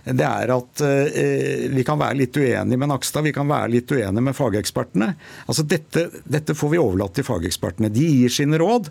[0.02, 3.92] det er at eh, vi kan være litt uenige med Nakstad, vi kan være litt
[3.94, 5.12] uenige med fagekspertene.
[5.46, 7.92] Altså dette, dette får vi overlatt til fagekspertene.
[7.94, 8.90] De gir sine råd.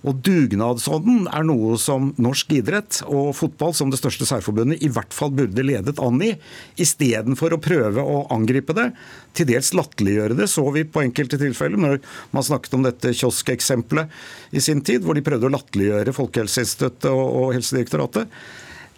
[0.00, 5.12] Og Dugnadsånden er noe som norsk idrett og fotball som det største særforbundet i hvert
[5.12, 6.32] fall burde ledet an i,
[6.80, 8.88] istedenfor å prøve å angripe det.
[9.36, 12.00] Til dels latterliggjøre det, så vi på enkelte tilfeller når
[12.32, 17.52] man snakket om dette kioskeksempelet i sin tid, hvor de prøvde å latterliggjøre Folkehelseinstituttet og,
[17.58, 18.32] Helsedirektoratet.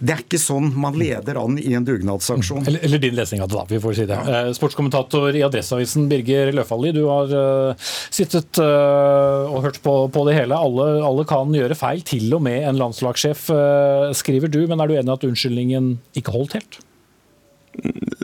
[0.02, 2.64] Det er ikke sånn man leder an i en dugnadsaksjon.
[2.66, 3.64] Eller, eller, din lesning av det, da.
[3.70, 4.18] Vi får si det.
[4.18, 4.40] Ja.
[4.48, 10.24] Eh, sportskommentator i Adresseavisen Birger Løfaldli, du har uh, sittet uh, og hørt på, på
[10.26, 10.58] det hele.
[10.58, 14.64] Alle, alle, kan gjøre feil, til og med en landslagssjef, uh, skriver du.
[14.66, 16.80] Men er du enig i at unnskyldningen ikke holdt helt?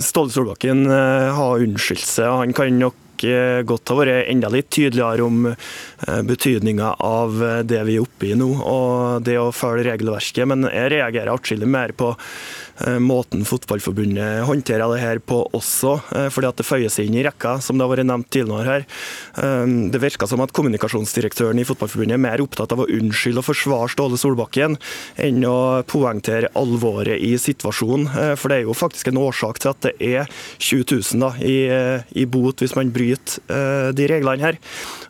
[0.03, 2.27] Ståle Solbakken har unnskyldt seg.
[2.43, 2.99] Han kan nok
[3.69, 5.49] godt ha vært enda litt tydeligere om
[6.29, 10.47] betydninga av det vi er oppe i nå, og det å følge regelverket.
[10.49, 12.68] Men jeg reagerer atskillig mer på Eh,
[13.03, 17.25] måten Fotballforbundet håndterer det her på også, eh, fordi at det føyer seg inn i
[17.27, 18.87] rekka, som det har vært nevnt tidligere her.
[19.43, 23.49] Eh, det virker som at kommunikasjonsdirektøren i Fotballforbundet er mer opptatt av å unnskylde og
[23.49, 24.79] forsvare Ståle Solbakken
[25.19, 28.37] enn å poengtere alvoret i situasjonen.
[28.39, 31.59] For det er jo faktisk en årsak til at det er 20 000 da, i,
[32.23, 34.59] i bot hvis man bryter de reglene her.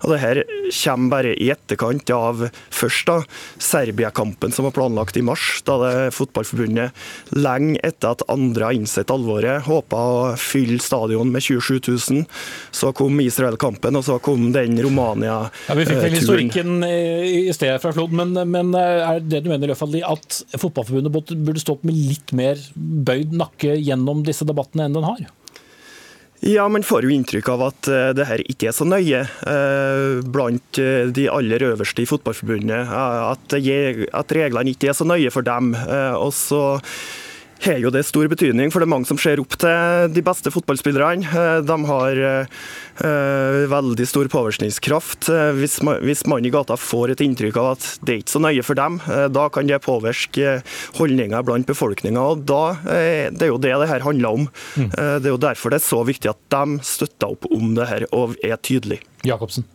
[0.04, 0.42] Og det her
[0.84, 3.18] kommer bare i etterkant av først da
[3.62, 6.94] Serbia-kampen som var planlagt i mars, da det Fotballforbundet
[7.36, 12.24] legger lenge etter at andre har innsett alvoret, håpa å fylle stadion med 27 000.
[12.74, 15.26] Så kom Israel-kampen, og så kom den Romania-turen.
[15.68, 19.72] Ja, vi fikk vel historikken i stedet fra Flod, men, men er det du mener
[19.72, 24.96] Løfaldli, at Fotballforbundet burde stå opp med litt mer bøyd nakke gjennom disse debattene enn
[24.96, 25.26] den har?
[26.40, 30.20] Ja, Man får jo inntrykk av at eh, det her ikke er så nøye eh,
[30.22, 32.92] blant eh, de aller øverste i Fotballforbundet.
[32.94, 35.74] At reglene ikke er så nøye for dem.
[36.18, 36.62] Og så
[37.64, 40.52] har jo det stor betydning, for det er mange som ser opp til de beste
[40.54, 41.26] fotballspillerne.
[41.26, 45.30] Eh, de har uh, veldig stor påvirkningskraft.
[45.58, 48.64] Hvis hvis man, i gata får et inntrykk av at det er ikke så nøye
[48.66, 48.98] for dem,
[49.34, 50.58] da kan det påvirke
[50.98, 52.24] holdninger blant befolkninga.
[52.32, 54.48] Og da, det er jo det det her handler om.
[54.74, 54.90] Mm.
[54.90, 58.08] Det er jo derfor det er så viktig at de støtter opp om det her
[58.10, 59.06] og er tydelige.
[59.26, 59.66] Jacobsen.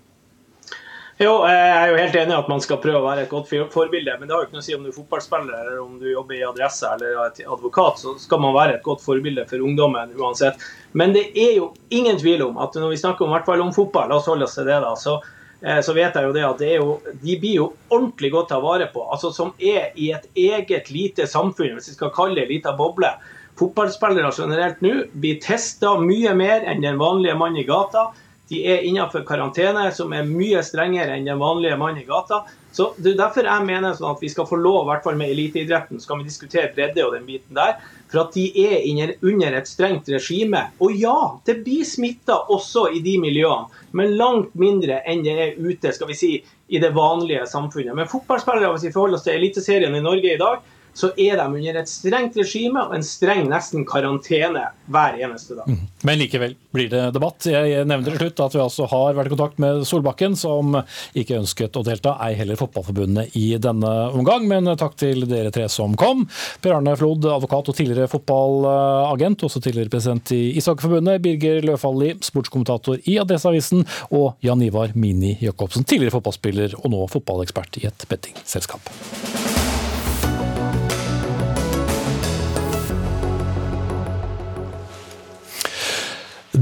[1.22, 3.52] Jo, jeg er jo helt enig i at man skal prøve å være et godt
[3.74, 4.16] forbilde.
[4.18, 6.08] Men det har jo ikke noe å si om du er fotballspiller eller om du
[6.10, 8.02] jobber i Adresse eller er advokat.
[8.02, 10.64] Så skal man være et godt forbilde for ungdommen uansett.
[10.98, 13.74] Men det er jo ingen tvil om at når vi snakker om, hvert fall om
[13.76, 15.20] fotball, la oss holde oss til det, da, så,
[15.62, 18.66] eh, så vet jeg jo det at det jo, de blir jo ordentlig godt tatt
[18.66, 19.06] vare på.
[19.14, 22.78] Altså Som er i et eget lite samfunn, hvis vi skal kalle det en liten
[22.82, 23.14] boble.
[23.62, 28.10] Fotballspillere generelt nå blir testa mye mer enn den vanlige mann i gata.
[28.50, 32.44] De er innenfor karantene, som er mye strengere enn den vanlige mann i gata.
[32.74, 35.18] Så Det er derfor jeg mener sånn at vi skal få lov, i hvert fall
[35.20, 37.78] med eliteidretten, skal vi diskutere bredde og den biten der.
[38.10, 40.66] For at de er under et strengt regime.
[40.82, 45.58] Og ja, det blir smitta også i de miljøene, men langt mindre enn det er
[45.62, 46.34] ute skal vi si,
[46.74, 47.94] i det vanlige samfunnet.
[47.94, 50.64] Men fotballspillere, hvis vi forholder oss til Eliteserien i Norge i dag,
[50.94, 55.70] så er de under et strengt regime og en streng nesten karantene hver eneste dag.
[55.70, 55.88] Mm.
[56.04, 57.48] Men likevel blir det debatt.
[57.50, 60.78] Jeg nevner til slutt at vi altså har vært i kontakt med Solbakken, som
[61.18, 64.46] ikke ønsket å delta, ei heller Fotballforbundet i denne omgang.
[64.50, 66.26] Men takk til dere tre som kom.
[66.64, 71.22] Per Arne Flod, advokat og tidligere fotballagent, også tidligere president i Ishockeyforbundet.
[71.24, 73.86] Birger Løfaldli, sportskommentator i Adresseavisen.
[74.14, 78.94] Og Jan Ivar Mini Jacobsen, tidligere fotballspiller og nå fotballekspert i et bettingselskap.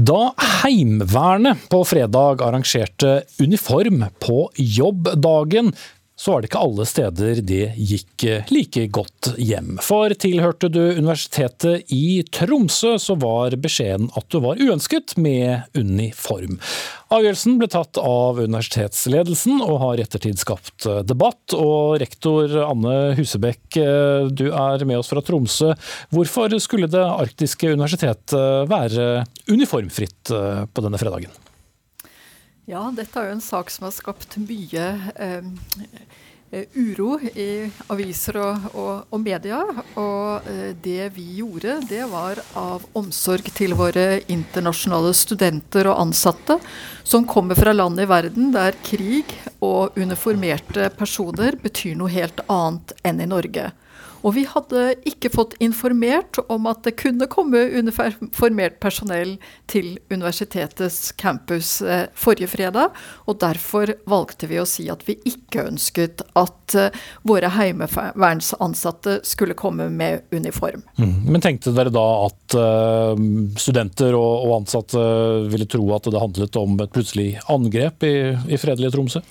[0.02, 5.72] Da Heimevernet på fredag arrangerte uniform på jobbdagen,
[6.22, 9.74] så var det ikke alle steder det gikk like godt hjem.
[9.82, 16.60] For tilhørte du Universitetet i Tromsø, så var beskjeden at du var uønsket med uniform.
[17.12, 21.56] Avgjørelsen ble tatt av universitetsledelsen og har i ettertid skapt debatt.
[21.58, 23.66] Og rektor Anne Husebekk,
[24.30, 25.74] du er med oss fra Tromsø.
[26.14, 31.34] Hvorfor skulle det arktiske universitetet være uniformfritt på denne fredagen?
[32.70, 34.84] Ja, dette er jo en sak som har skapt mye
[35.18, 35.46] eh,
[36.54, 39.58] eh, uro i aviser og, og, og media.
[39.98, 46.60] Og eh, det vi gjorde, det var av omsorg til våre internasjonale studenter og ansatte
[47.02, 52.94] som kommer fra land i verden der krig og uniformerte personer betyr noe helt annet
[53.02, 53.72] enn i Norge.
[54.22, 59.34] Og vi hadde ikke fått informert om at det kunne komme uniformert personell
[59.70, 62.94] til universitetets campus eh, forrige fredag,
[63.26, 69.58] og derfor valgte vi å si at vi ikke ønsket at eh, våre heimevernsansatte skulle
[69.58, 70.86] komme med uniform.
[70.98, 71.14] Mm.
[71.26, 73.18] Men tenkte dere da at uh,
[73.58, 75.02] studenter og, ansatte
[75.50, 78.16] ville tro at det handlet om et plutselig angrep i,
[78.52, 79.22] i fredelige Tromsø?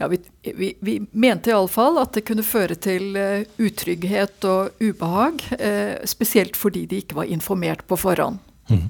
[0.00, 0.18] Ja, vi,
[0.56, 5.44] vi, vi mente iallfall at det kunne føre til uh, utrygghet og ubehag.
[5.60, 8.40] Uh, spesielt fordi de ikke var informert på forhånd.
[8.70, 8.84] Mm.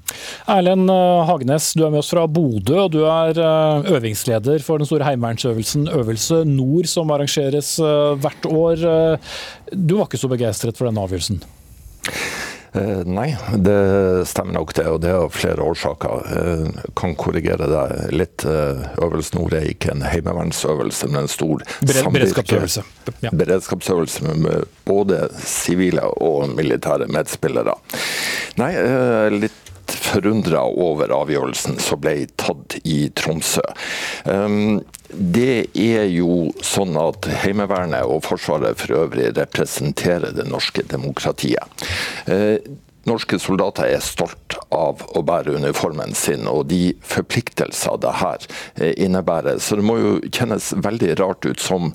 [0.53, 4.77] Erlend eh, Hagenes, du er med oss fra Bodø, og du er eh, øvingsleder for
[4.77, 7.79] den store heimevernsøvelsen Øvelse Nord, som arrangeres
[8.21, 8.85] hvert år.
[9.73, 11.41] Du var ikke så begeistret for denne avgjørelsen?
[12.73, 16.29] Eh, nei, det stemmer nok det, og det er av flere årsaker.
[16.31, 18.45] Jeg kan korrigere deg litt.
[18.47, 22.85] Eh, Øvelse Nord er ikke en heimevernsøvelse, men en stor beredskapsøvelse.
[23.25, 23.33] Ja.
[23.35, 27.75] beredskapsøvelse med både sivile og militære medspillere.
[28.61, 28.71] Nei,
[29.35, 29.60] litt
[29.95, 33.65] forundra over avgjørelsen som ble tatt i Tromsø.
[34.25, 34.81] Um,
[35.11, 41.67] det er jo sånn at Heimevernet og Forsvaret for øvrig representerer det norske demokratiet.
[43.09, 48.45] Norske soldater er stolt av å bære uniformen sin og de forpliktelser det her
[48.77, 49.59] eh, innebærer.
[49.63, 51.91] Så det må jo kjennes veldig rart ut som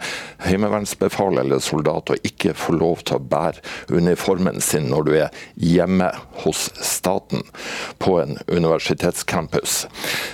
[0.46, 3.62] heimevernsbefal eller soldat å ikke få lov til å bære
[3.94, 6.10] uniformen sin når du er hjemme
[6.44, 7.46] hos staten
[8.02, 9.86] på en universitetscampus.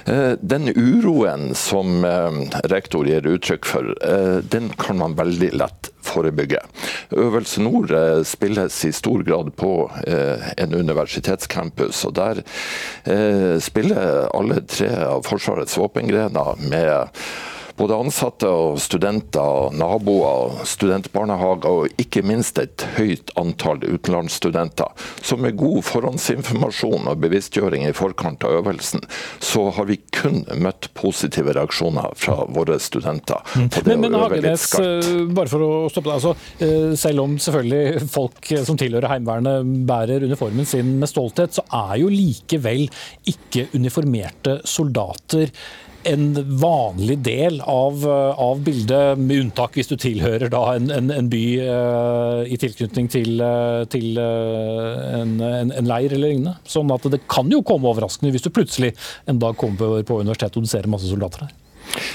[0.08, 2.42] Eh, den uroen som eh,
[2.72, 3.92] rektor gir uttrykk for,
[4.52, 6.62] den kan man veldig lett forebygge.
[7.12, 7.94] Øvelse Nord
[8.26, 9.74] spilles i stor grad på
[10.58, 12.06] en universitetscampus.
[12.06, 12.42] og Der
[13.06, 17.08] eh, spiller alle tre av Forsvarets våpengrener med
[17.82, 24.92] både ansatte og studenter, naboer, studentbarnehager og ikke minst et høyt antall utenlandsstudenter.
[25.22, 29.02] Så med god forhåndsinformasjon og bevisstgjøring i forkant av øvelsen,
[29.42, 33.42] så har vi kun møtt positive reaksjoner fra våre studenter.
[33.56, 33.70] Mm.
[33.88, 36.20] Men, men Hagenes, eh, bare for å stoppe deg.
[36.20, 41.66] Altså, eh, selv om selvfølgelig folk som tilhører Heimevernet bærer uniformen sin med stolthet, så
[41.82, 42.86] er jo likevel
[43.32, 45.50] ikke uniformerte soldater
[46.04, 51.30] en vanlig del av, eh, av, bildet, med unntak hvis du tilhører en, en, en,
[51.32, 56.58] by uh, i tilknytning til, uh, til uh, en, en, leir eller lignende.
[56.68, 58.94] Sånn at det kan jo komme overraskende hvis du plutselig
[59.30, 61.58] en dag kommer på universitetet og du ser masse soldater der.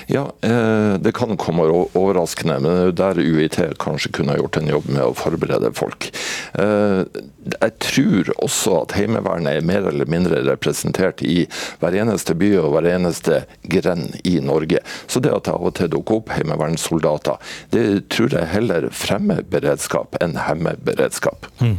[0.07, 4.89] Ja, eh, det kan komme overraskende, men er der UiT kanskje kunne gjort en jobb
[4.91, 6.09] med å forberede folk.
[6.55, 7.03] Eh,
[7.47, 11.45] jeg tror også at Heimevernet er mer eller mindre representert i
[11.83, 14.83] hver eneste by og hver eneste grend i Norge.
[15.07, 17.39] Så det at det av og til dukker opp heimevernssoldater,
[17.75, 21.47] det tror jeg heller fremmer beredskap enn hemmer beredskap.
[21.61, 21.77] Mm.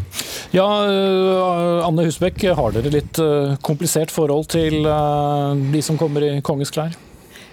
[0.55, 3.19] Ja, eh, Anne Husbekk, har dere litt
[3.65, 6.95] komplisert forhold til de som kommer i kongens klær?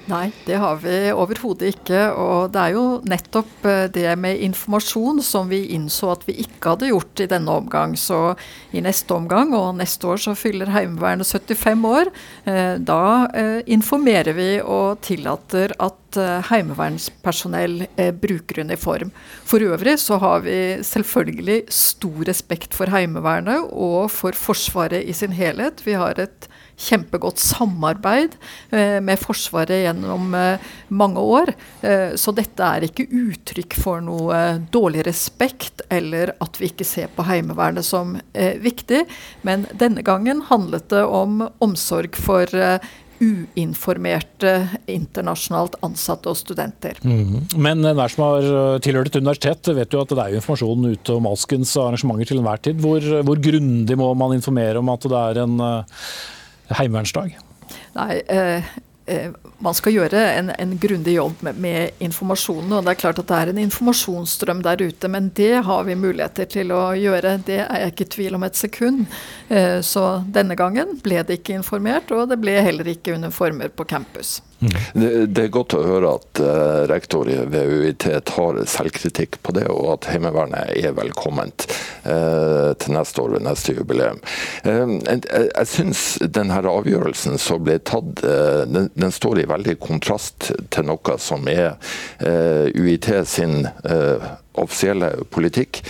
[0.04, 2.00] Nei, det har vi overhodet ikke.
[2.20, 6.74] Og det er jo nettopp eh, det med informasjon som vi innså at vi ikke
[6.74, 7.94] hadde gjort i denne omgang.
[7.96, 8.18] Så
[8.76, 12.12] i neste omgang, og neste år så fyller Heimevernet 75 år,
[12.44, 17.88] eh, da eh, informerer vi og tillater at heimevernspersonell
[18.22, 19.08] bruker uniform.
[19.42, 25.34] For øvrig så har vi selvfølgelig stor respekt for Heimevernet og for Forsvaret i sin
[25.34, 25.82] helhet.
[25.82, 26.46] Vi har et
[26.76, 28.34] kjempegodt samarbeid
[28.70, 31.54] eh, med Forsvaret gjennom eh, mange år.
[31.82, 34.40] Eh, så dette er ikke uttrykk for noe
[34.74, 39.04] dårlig respekt eller at vi ikke ser på Heimevernet som viktig.
[39.46, 42.50] Men denne gangen handlet det om omsorg for
[43.24, 44.52] uinformerte
[44.90, 46.98] internasjonalt ansatte og studenter.
[47.06, 47.46] Mm.
[47.54, 51.16] Men enhver som har tilhørt et universitet, vet jo at det er jo informasjon ute
[51.16, 52.82] om alskens arrangementer til enhver tid.
[52.82, 55.56] Hvor, hvor grundig må man informere om at det er en
[56.78, 57.30] heimevernsdag?
[57.94, 58.62] Nei, eh,
[59.58, 62.72] man skal gjøre en, en grundig jobb med, med, informasjonen.
[62.72, 65.96] og Det er klart at det er en informasjonsstrøm der ute, men det har vi
[65.98, 67.36] muligheter til å gjøre.
[67.46, 69.04] Det er jeg ikke i tvil om et sekund.
[69.48, 73.88] Eh, så denne gangen ble det ikke informert, og det ble heller ikke uniformer på
[73.88, 74.40] campus.
[74.94, 79.66] Det, det, er godt å høre at uh, rektor ved UiT tar selvkritikk på det,
[79.68, 81.66] og at Heimevernet er velkomment
[82.04, 84.18] til neste år ved neste jubileum.
[84.64, 88.20] Jeg syns denne avgjørelsen som ble tatt,
[88.68, 91.76] den, den, står i veldig kontrast til noe som er
[92.74, 93.64] UiT sin
[94.54, 95.80] offisielle politikk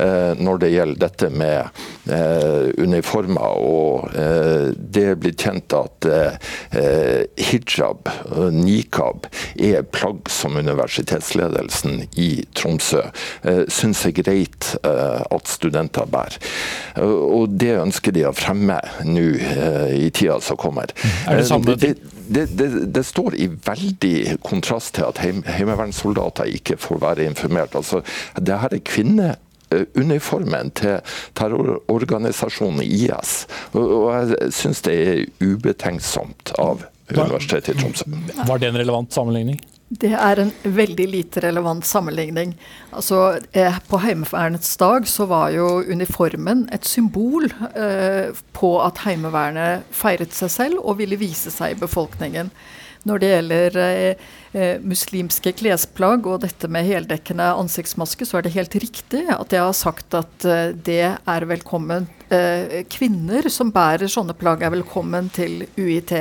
[0.00, 3.58] eh, når det gjelder dette med eh, uniformer.
[3.60, 6.08] Og eh, det blitt kjent at
[7.38, 8.08] hijab,
[8.54, 9.28] nikab,
[9.60, 13.02] er plagg som universitetsledelsen i Tromsø
[13.72, 16.38] syns er greit at studenter bærer.
[17.04, 19.26] Og det ønsker de å fremme nå
[19.94, 20.92] i tida som kommer.
[21.28, 21.74] Er det samme?
[21.74, 22.46] Det, det, det,
[22.94, 27.74] det, står i veldig kontrast til at heim, heimevernssoldater ikke får være informert.
[27.74, 28.02] Altså,
[28.40, 33.36] det her er kvinneuniformen til terrororganisasjonen IS.
[33.76, 38.08] Og jeg syns det er ubetenksomt av Universitetet i Tromsø.
[38.48, 39.60] Var det en relevant sammenligning?
[39.88, 42.54] Det er en veldig lite relevant sammenligning.
[42.92, 49.84] Altså, eh, på Heimevernets dag så var jo uniformen et symbol eh, på at Heimevernet
[49.92, 52.50] feiret seg selv og ville vise seg i befolkningen.
[53.04, 58.54] Når det gjelder eh, eh, muslimske klesplagg og dette med heldekkende ansiktsmaske, så er det
[58.56, 62.08] helt riktig at jeg har sagt at eh, det er velkommen.
[62.32, 66.16] Eh, kvinner som bærer sånne plagg, er velkommen til UiT.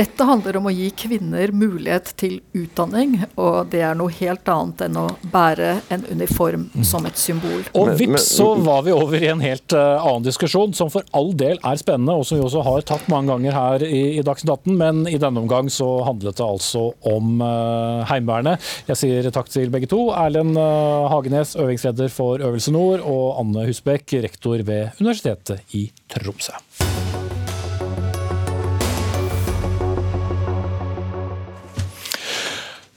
[0.00, 4.86] Dette handler om å gi kvinner mulighet til utdanning, og det er noe helt annet
[4.86, 7.66] enn å bære en uniform som et symbol.
[7.76, 11.34] Og vips så var vi over i en helt uh, annen diskusjon, som for all
[11.36, 14.54] del er spennende, og som vi også har tatt mange ganger her i, i Dagsnytt
[14.54, 18.72] 18, men i denne omgang så handlet det altså om uh, Heimevernet.
[18.88, 20.06] Jeg sier takk til begge to.
[20.16, 26.56] Erlend uh, Hagenes, øvingsleder for Øvelse Nord, og Anne Husbekk, rektor ved Universitetet i Tromsø.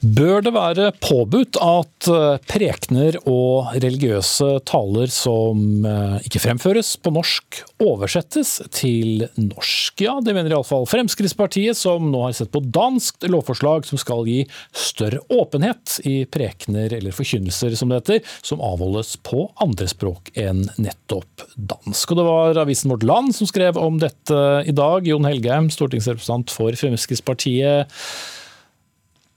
[0.04, 7.14] Bør det være påbudt at eh, prekener og religiøse taler som eh, ikke fremføres på
[7.16, 10.04] norsk, oversettes til norsk?
[10.04, 14.42] Ja, det mener iallfall Fremskrittspartiet, som nå har sett på danskt lovforslag som skal gi
[14.76, 20.66] større åpenhet i prekener eller forkynnelser, som det heter, som avholdes på andre språk enn
[20.84, 22.12] nettopp dansk.
[22.12, 25.08] Og det var avisen Vårt Land som skrev om dette i dag.
[25.08, 27.88] Jon Helgheim, stortingsrepresentant for Fremskrittspartiet.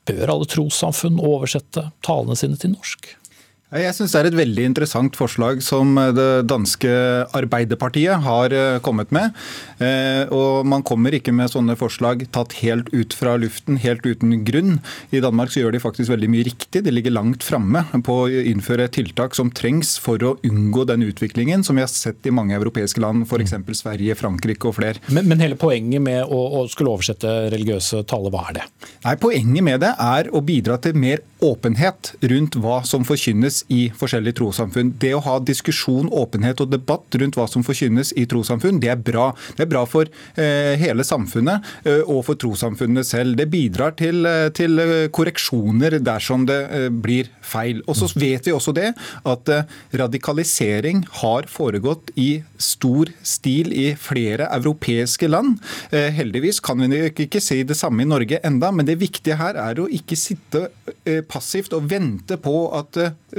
[0.06, 3.08] Bør alle trossamfunn oversette talene sine til norsk?
[3.74, 6.90] Jeg syns det er et veldig interessant forslag som det danske
[7.34, 9.34] Arbeiderpartiet har eh, kommet med.
[9.82, 14.44] Eh, og Man kommer ikke med sånne forslag tatt helt ut fra luften, helt uten
[14.46, 14.78] grunn.
[15.10, 16.84] I Danmark så gjør de faktisk veldig mye riktig.
[16.86, 21.66] De ligger langt framme på å innføre tiltak som trengs for å unngå den utviklingen
[21.66, 23.56] som vi har sett i mange europeiske land, f.eks.
[23.82, 25.02] Sverige, Frankrike og flere.
[25.10, 28.70] Men, men, hele poenget med å, å skulle oversette religiøse taler, hva er det?
[29.08, 33.86] Nei, Poenget med det er å bidra til mer åpenhet rundt hva som forkynnes i
[33.96, 34.94] forskjellige trossamfunn.
[35.00, 39.00] Det å ha diskusjon, åpenhet og debatt rundt hva som forkynnes i trossamfunn, det er
[39.00, 39.30] bra.
[39.56, 43.36] Det er bra for eh, hele samfunnet eh, og for trossamfunnene selv.
[43.38, 44.80] Det bidrar til, eh, til
[45.14, 46.60] korreksjoner dersom det
[47.02, 47.82] blir feil.
[47.86, 48.90] Og så vet vi også det
[49.26, 49.50] at
[49.96, 55.58] radikalisering har foregått i stor stil i flere europeiske land.
[55.90, 59.80] heldigvis kan vi ikke si det samme i Norge enda, men det viktige her er
[59.80, 60.66] å ikke sitte
[61.30, 62.98] passivt og vente på at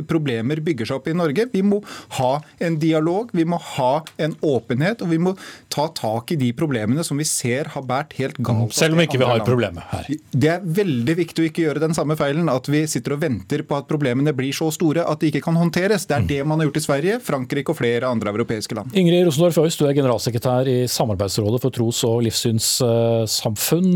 [0.09, 1.47] problemer bygger seg opp i Norge.
[1.53, 1.81] Vi må
[2.17, 2.33] ha
[2.63, 5.35] en dialog, vi må ha en åpenhet, og vi må
[5.73, 8.73] ta tak i de problemene som vi ser har båret helt galt.
[8.75, 10.09] Selv om ikke vi har problemet her.
[10.31, 13.63] Det er veldig viktig å ikke gjøre den samme feilen, at vi sitter og venter
[13.67, 16.07] på at problemene blir så store at de ikke kan håndteres.
[16.09, 18.95] Det er det man har gjort i Sverige, Frankrike og flere andre europeiske land.
[18.97, 23.91] Ingrid Rosendorf Øyst, du er generalsekretær i Samarbeidsrådet for tros- og livssynssamfunn.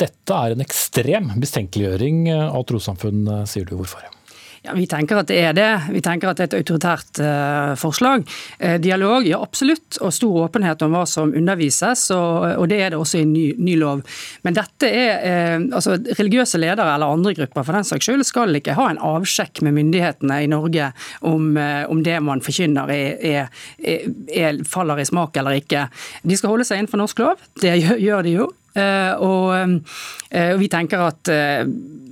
[0.00, 3.76] Dette er en ekstrem mistenkeliggjøring av trossamfunn, sier du.
[3.80, 4.19] Hvorfor?
[4.62, 5.68] Ja, Vi tenker at det er det.
[5.88, 8.26] Vi tenker at det er et autoritært uh, forslag.
[8.58, 12.92] Eh, dialog, ja absolutt, og stor åpenhet om hva som undervises, og, og det er
[12.92, 14.04] det også i ny, ny lov.
[14.44, 18.60] Men dette er eh, altså Religiøse ledere eller andre grupper for den saks skyld skal
[18.60, 20.92] ikke ha en avsjekk med myndighetene i Norge
[21.24, 23.48] om, om det man forkynner er,
[23.80, 25.86] er, er, faller i smak eller ikke.
[26.20, 28.50] De skal holde seg innenfor norsk lov, det gjør de jo.
[28.76, 31.30] Og, og vi tenker at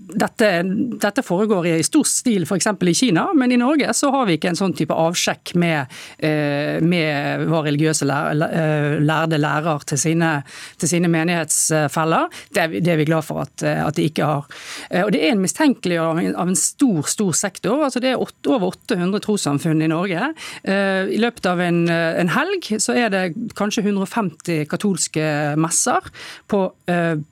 [0.09, 0.48] dette,
[1.00, 2.68] dette, foregår i stor stil f.eks.
[2.68, 5.92] i Kina, men i Norge så har vi ikke en sånn type avsjekk med,
[6.24, 10.32] eh, med hva religiøse eh, lærde lærer til sine,
[10.80, 12.32] til sine menighetsfeller.
[12.54, 14.48] Det det er, vi glad for at, at, de ikke har.
[14.90, 17.84] Eh, og Det er en mistenkeliggjøring av en stor stor sektor.
[17.84, 20.32] altså Det er over 800 trossamfunn i Norge.
[20.64, 23.22] I løpet av en, en helg så er det
[23.59, 25.24] kanskje 150 katolske
[25.61, 26.09] messer
[26.49, 26.62] på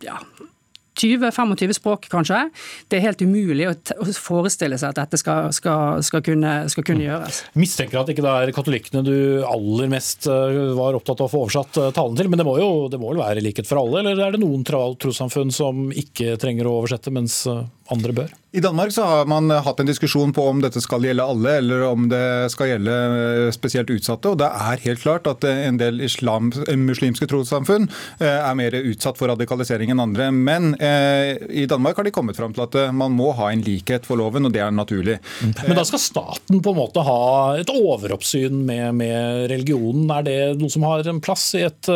[0.04, 0.20] ja,
[0.96, 2.38] 20-25 språk, kanskje.
[2.88, 3.74] Det er helt umulig å,
[4.16, 7.42] forestille seg at dette skal, skal, skal, kunne, skal kunne, gjøres.
[7.58, 11.44] Mistenker at ikke det er katolikkene du aller mest eh, var opptatt av å få
[11.44, 14.02] oversatt eh, talen til, men det må jo det må vel være likhet for alle?
[14.02, 18.34] Eller er det noen trossamfunn som ikke trenger å oversette, mens eh, andre bør?
[18.56, 21.82] I Danmark så har man hatt en diskusjon på om dette skal gjelde alle, eller
[21.90, 24.30] om det skal gjelde eh, spesielt utsatte.
[24.32, 27.84] og Det er helt klart at eh, en del islam, eh, muslimske trossamfunn
[28.16, 30.30] er mer utsatt for radikalisering enn andre.
[30.32, 34.08] Men eh, i Danmark har de kommet fram til at man må ha en likhet
[34.08, 35.18] for loven, og det er naturlig.
[35.42, 37.20] Men da skal staten på en måte ha
[37.60, 40.08] et overoppsyn med, med religionen.
[40.16, 41.92] Er det noe som har en plass i et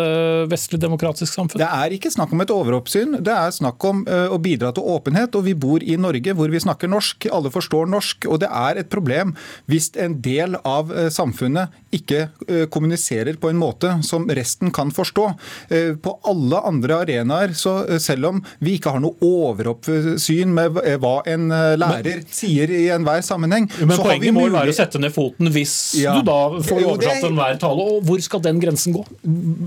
[0.51, 1.63] vestlig demokratisk samfunn?
[1.63, 5.33] Det er ikke snakk om et overoppsyn, det er snakk om å bidra til åpenhet.
[5.39, 8.27] og vi bor bor i Norge hvor vi snakker norsk, alle forstår norsk.
[8.29, 9.35] Og det er et problem
[9.71, 14.91] hvis en del av eh, samfunnet ikke eh, kommuniserer på en måte som resten kan
[14.91, 15.27] forstå.
[15.71, 21.21] Eh, på alle andre arenaer, så selv om vi ikke har noe overoppsyn med hva
[21.31, 25.51] en lærer men, sier i enhver sammenheng Men poenget må være å sette ned foten
[25.53, 26.15] hvis ja.
[26.19, 27.87] du da får oversatt enhver tale.
[27.95, 29.05] og Hvor skal den grensen gå?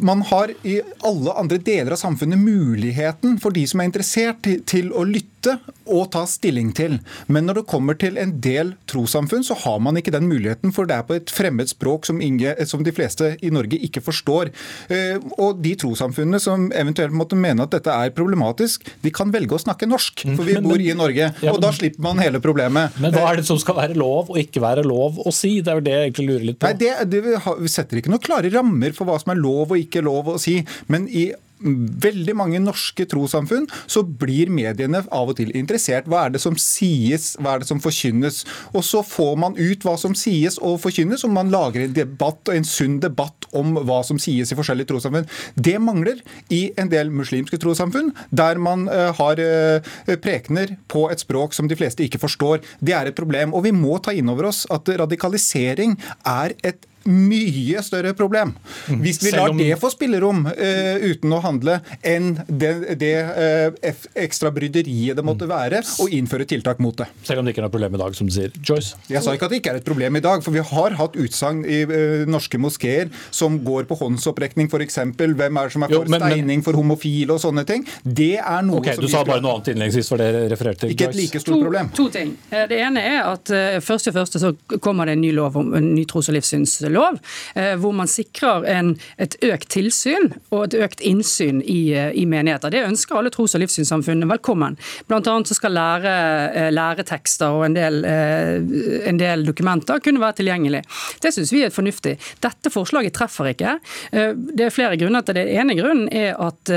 [0.03, 4.91] Man har i alle andre deler av samfunnet muligheten for de som er interessert, til
[4.95, 5.57] å lytte
[5.91, 6.97] og ta stilling til.
[7.27, 10.89] Men når det kommer til en del trossamfunn, så har man ikke den muligheten, for
[10.89, 14.51] det er på et fremmed språk som, inge, som de fleste i Norge ikke forstår.
[14.93, 19.57] Eh, og de trossamfunnene som eventuelt måtte mene at dette er problematisk, de kan velge
[19.57, 21.31] å snakke norsk, for vi bor i Norge.
[21.51, 22.97] Og da slipper man hele problemet.
[23.03, 25.55] Men hva er det som skal være lov og ikke være lov å si?
[25.63, 26.69] Det er jo det jeg egentlig lurer litt på.
[26.69, 27.23] Nei, det, det,
[27.63, 30.37] Vi setter ikke noen klare rammer for hva som er lov og ikke lov å
[30.41, 30.59] si.
[30.91, 31.31] Men i
[31.63, 36.07] veldig mange norske trossamfunn så blir mediene av og til interessert.
[36.11, 38.43] Hva er det som sies, hva er det som forkynnes?
[38.73, 42.51] Og så får man ut hva som sies og forkynnes, og man lager en debatt
[42.51, 45.29] og en sunn debatt om hva som sies i forskjellige trossamfunn.
[45.55, 46.21] Det mangler
[46.53, 51.69] i en del muslimske trossamfunn, der man uh, har uh, prekener på et språk som
[51.69, 52.63] de fleste ikke forstår.
[52.83, 53.53] Det er et problem.
[53.53, 55.97] Og vi må ta inn over oss at radikalisering
[56.27, 58.53] er et mye større problem.
[58.87, 59.01] Mm.
[59.03, 64.51] Hvis vi lar det få spillerom uh, uten å handle, enn det, det uh, ekstra
[64.55, 65.51] bryderiet det måtte mm.
[65.51, 67.09] være å innføre tiltak mot det.
[67.27, 68.53] Selv om det ikke er noe problem i dag, som du sier.
[68.63, 68.99] Joyce?
[69.11, 71.17] Jeg sa ikke at det ikke er et problem i dag, for vi har hatt
[71.19, 75.01] utsagn i uh, norske moskeer som går på håndsopprekning, f.eks.
[75.03, 77.85] Hvem er det som er for jo, men, steining for homofile og sånne ting.
[78.03, 80.95] Det er noe okay, som Du sa bare noe annet innledningsvis, for det refererte til
[80.95, 81.91] Ikke et like stort problem.
[81.91, 82.35] To, to ting.
[82.49, 83.51] Det ene er at
[83.83, 86.92] først og første så kommer det en ny lov om en ny tros- og livssynslov
[86.93, 87.19] lov,
[87.55, 92.25] eh, hvor man sikrer en, et økt tilsyn og et økt innsyn i, eh, i
[92.29, 92.73] menigheter.
[92.73, 94.77] Det ønsker alle tros- og livssynssamfunnene velkommen.
[95.07, 96.13] Blant annet skal lære,
[96.53, 100.83] eh, læretekster og en del, en del, dokumenter kunne være tilgjengelig.
[101.21, 102.17] Det syns vi er fornuftig.
[102.41, 103.77] Dette forslaget treffer ikke.
[104.11, 105.47] Det er flere grunner til det.
[105.53, 106.71] ene grunnen er at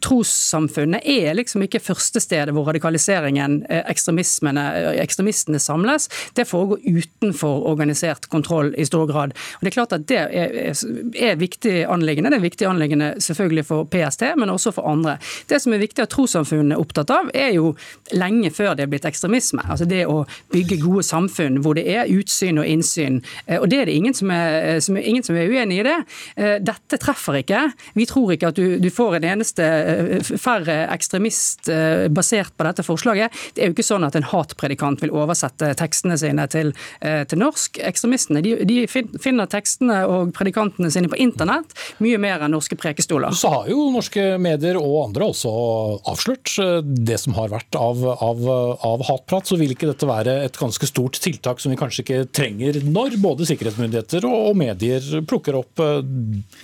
[0.00, 6.08] trossamfunnet er liksom ikke førstestedet hvor radikaliseringen, ekstremistene samles.
[6.34, 9.34] Det foregår utenfor organisert kontroll i stor grad.
[9.56, 10.56] Og det er klart at det er,
[11.30, 12.32] er viktig anliggende.
[12.32, 15.16] Det er viktig anliggende selvfølgelig for PST, men også for andre.
[15.48, 17.72] Det som er viktig at trossamfunnene er opptatt av, er jo
[18.16, 19.64] lenge før det er blitt ekstremisme.
[19.64, 20.22] Altså det å
[20.54, 23.20] bygge gode samfunn hvor det er utsyn og innsyn.
[23.46, 25.86] Eh, og det er det ingen som er, som er, ingen som er uenig i
[25.86, 25.96] det.
[26.36, 27.62] Eh, dette treffer ikke.
[27.96, 31.70] Vi tror ikke at du, du får en eneste eh, færre ekstremist
[32.14, 33.34] basert på dette forslaget.
[33.54, 37.80] Det er jo ikke sånn at en hatpredikant vil oversette tekstene sine til, til norsk.
[37.86, 43.34] Ekstremistene de, de finner tekstene og predikantene sine på internett mye mer enn norske prekestoler.
[43.36, 45.52] Så har jo norske medier og andre også
[46.10, 48.42] avslørt eh, det som har vært av, av,
[48.86, 49.48] av hatprat.
[49.48, 53.18] Så vil ikke dette være et ganske stort tiltak som vi kanskje ikke trenger når
[53.22, 56.00] både sikkerhetsmyndigheter og, og medier plukker opp eh,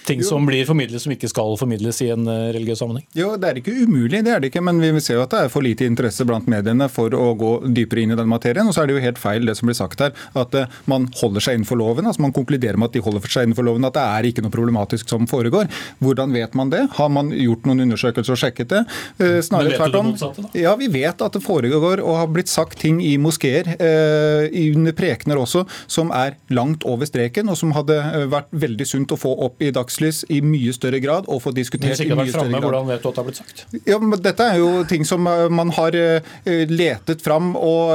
[0.09, 0.29] ting jo.
[0.33, 3.07] som blir formidlet som ikke skal formidles i en eh, religiøs sammenheng?
[3.19, 4.65] Jo, Det er ikke umulig, det er det ikke.
[4.65, 7.53] Men vi ser jo at det er for lite interesse blant mediene for å gå
[7.73, 8.69] dypere inn i den materien.
[8.69, 10.55] Og så er det jo helt feil det som blir sagt her, at
[10.91, 12.09] man holder seg innenfor loven.
[12.09, 14.45] altså Man konkluderer med at de holder for seg innenfor loven, at det er ikke
[14.45, 15.71] noe problematisk som foregår.
[16.03, 16.85] Hvordan vet man det?
[16.99, 18.83] Har man gjort noen undersøkelser og sjekket det?
[19.23, 20.13] Eh, snarere tvert om.
[20.59, 24.95] Ja, vi vet at det foregår og har blitt sagt ting i moskeer, eh, under
[24.97, 29.21] prekener også, som er langt over streken, og som hadde eh, vært veldig sunt å
[29.21, 32.69] få opp i dagslys i mye større grad og få diskutert i mye større grad.
[32.69, 33.65] Hvordan vet du at det har blitt sagt?
[33.89, 35.97] Ja, men Dette er jo ting som man har
[36.47, 37.55] letet fram.
[37.59, 37.91] og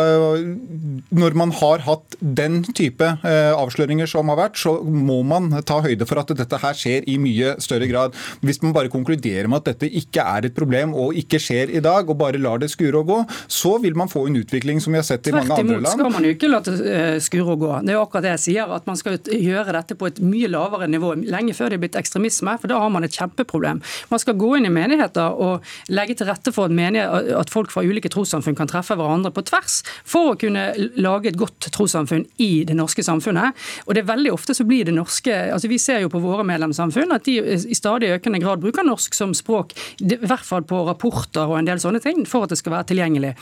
[1.15, 6.07] Når man har hatt den type avsløringer som har vært, så må man ta høyde
[6.09, 8.15] for at dette her skjer i mye større grad.
[8.45, 11.83] Hvis man bare konkluderer med at dette ikke er et problem og ikke skjer i
[11.83, 13.19] dag, og bare lar det skure og gå,
[13.51, 15.85] så vil man få en utvikling som vi har sett i mange andre land.
[15.85, 17.71] Tvert imot skal man jo ikke la det eh, skure og gå.
[17.87, 20.89] Det er akkurat det jeg sier, at man skal gjøre dette på et mye lavere
[20.91, 23.81] nivå lenge før det er blitt ekstremisme, for da har man et kjempeproblem.
[24.11, 28.11] Man skal gå inn i menigheter og legge til rette for at folk fra ulike
[28.11, 32.75] trossamfunn kan treffe hverandre på tvers, for å kunne lage et godt trossamfunn i det
[32.77, 33.55] norske samfunnet.
[33.87, 36.43] Og det er veldig ofte så blir det norske altså Vi ser jo på våre
[36.47, 40.79] medlemssamfunn at de i stadig økende grad bruker norsk som språk, i hvert fall på
[40.87, 43.33] rapporter og en del sånne ting, for at det skal være tilgjengelig.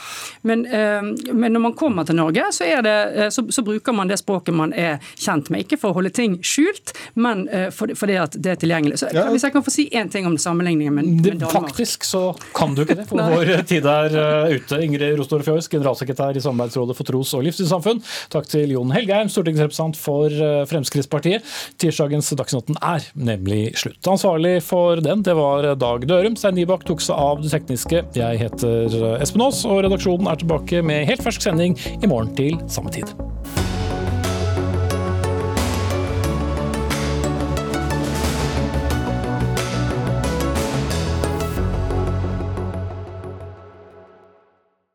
[0.46, 4.10] Men, eh, men når man kommer til Norge, så, det, eh, så, så, bruker man
[4.10, 5.66] det språket man er kjent med.
[5.66, 9.00] Ikke for å holde ting skjult, men eh, fordi for at det er tilgjengelig.
[9.02, 9.26] Så, ja.
[9.32, 12.22] Hvis jeg kan få si én ting om sammenligningen med, med Danmark Faktisk så
[12.54, 14.16] kan du ikke det, for vår tid er
[14.52, 14.80] ute.
[14.84, 18.02] Ingrid Rostor Fjøs, generalsekretær i Samarbeidsrådet for tros- og livssynssamfunn.
[18.32, 20.30] Takk til Jon Helgheim, stortingsrepresentant for
[20.70, 21.44] Fremskrittspartiet Fremskrittspartiet.
[21.80, 24.00] Tirsdagens Dagsnytten er nemlig slutt.
[24.08, 26.36] Ansvarlig for den, det var Dag Dørum.
[26.36, 28.04] Stein Nybakk tok seg av det tekniske.
[28.16, 32.60] Jeg heter Espen Aas, og redaksjonen er tilbake med helt fersk sending i morgen til
[32.72, 33.12] samme tid.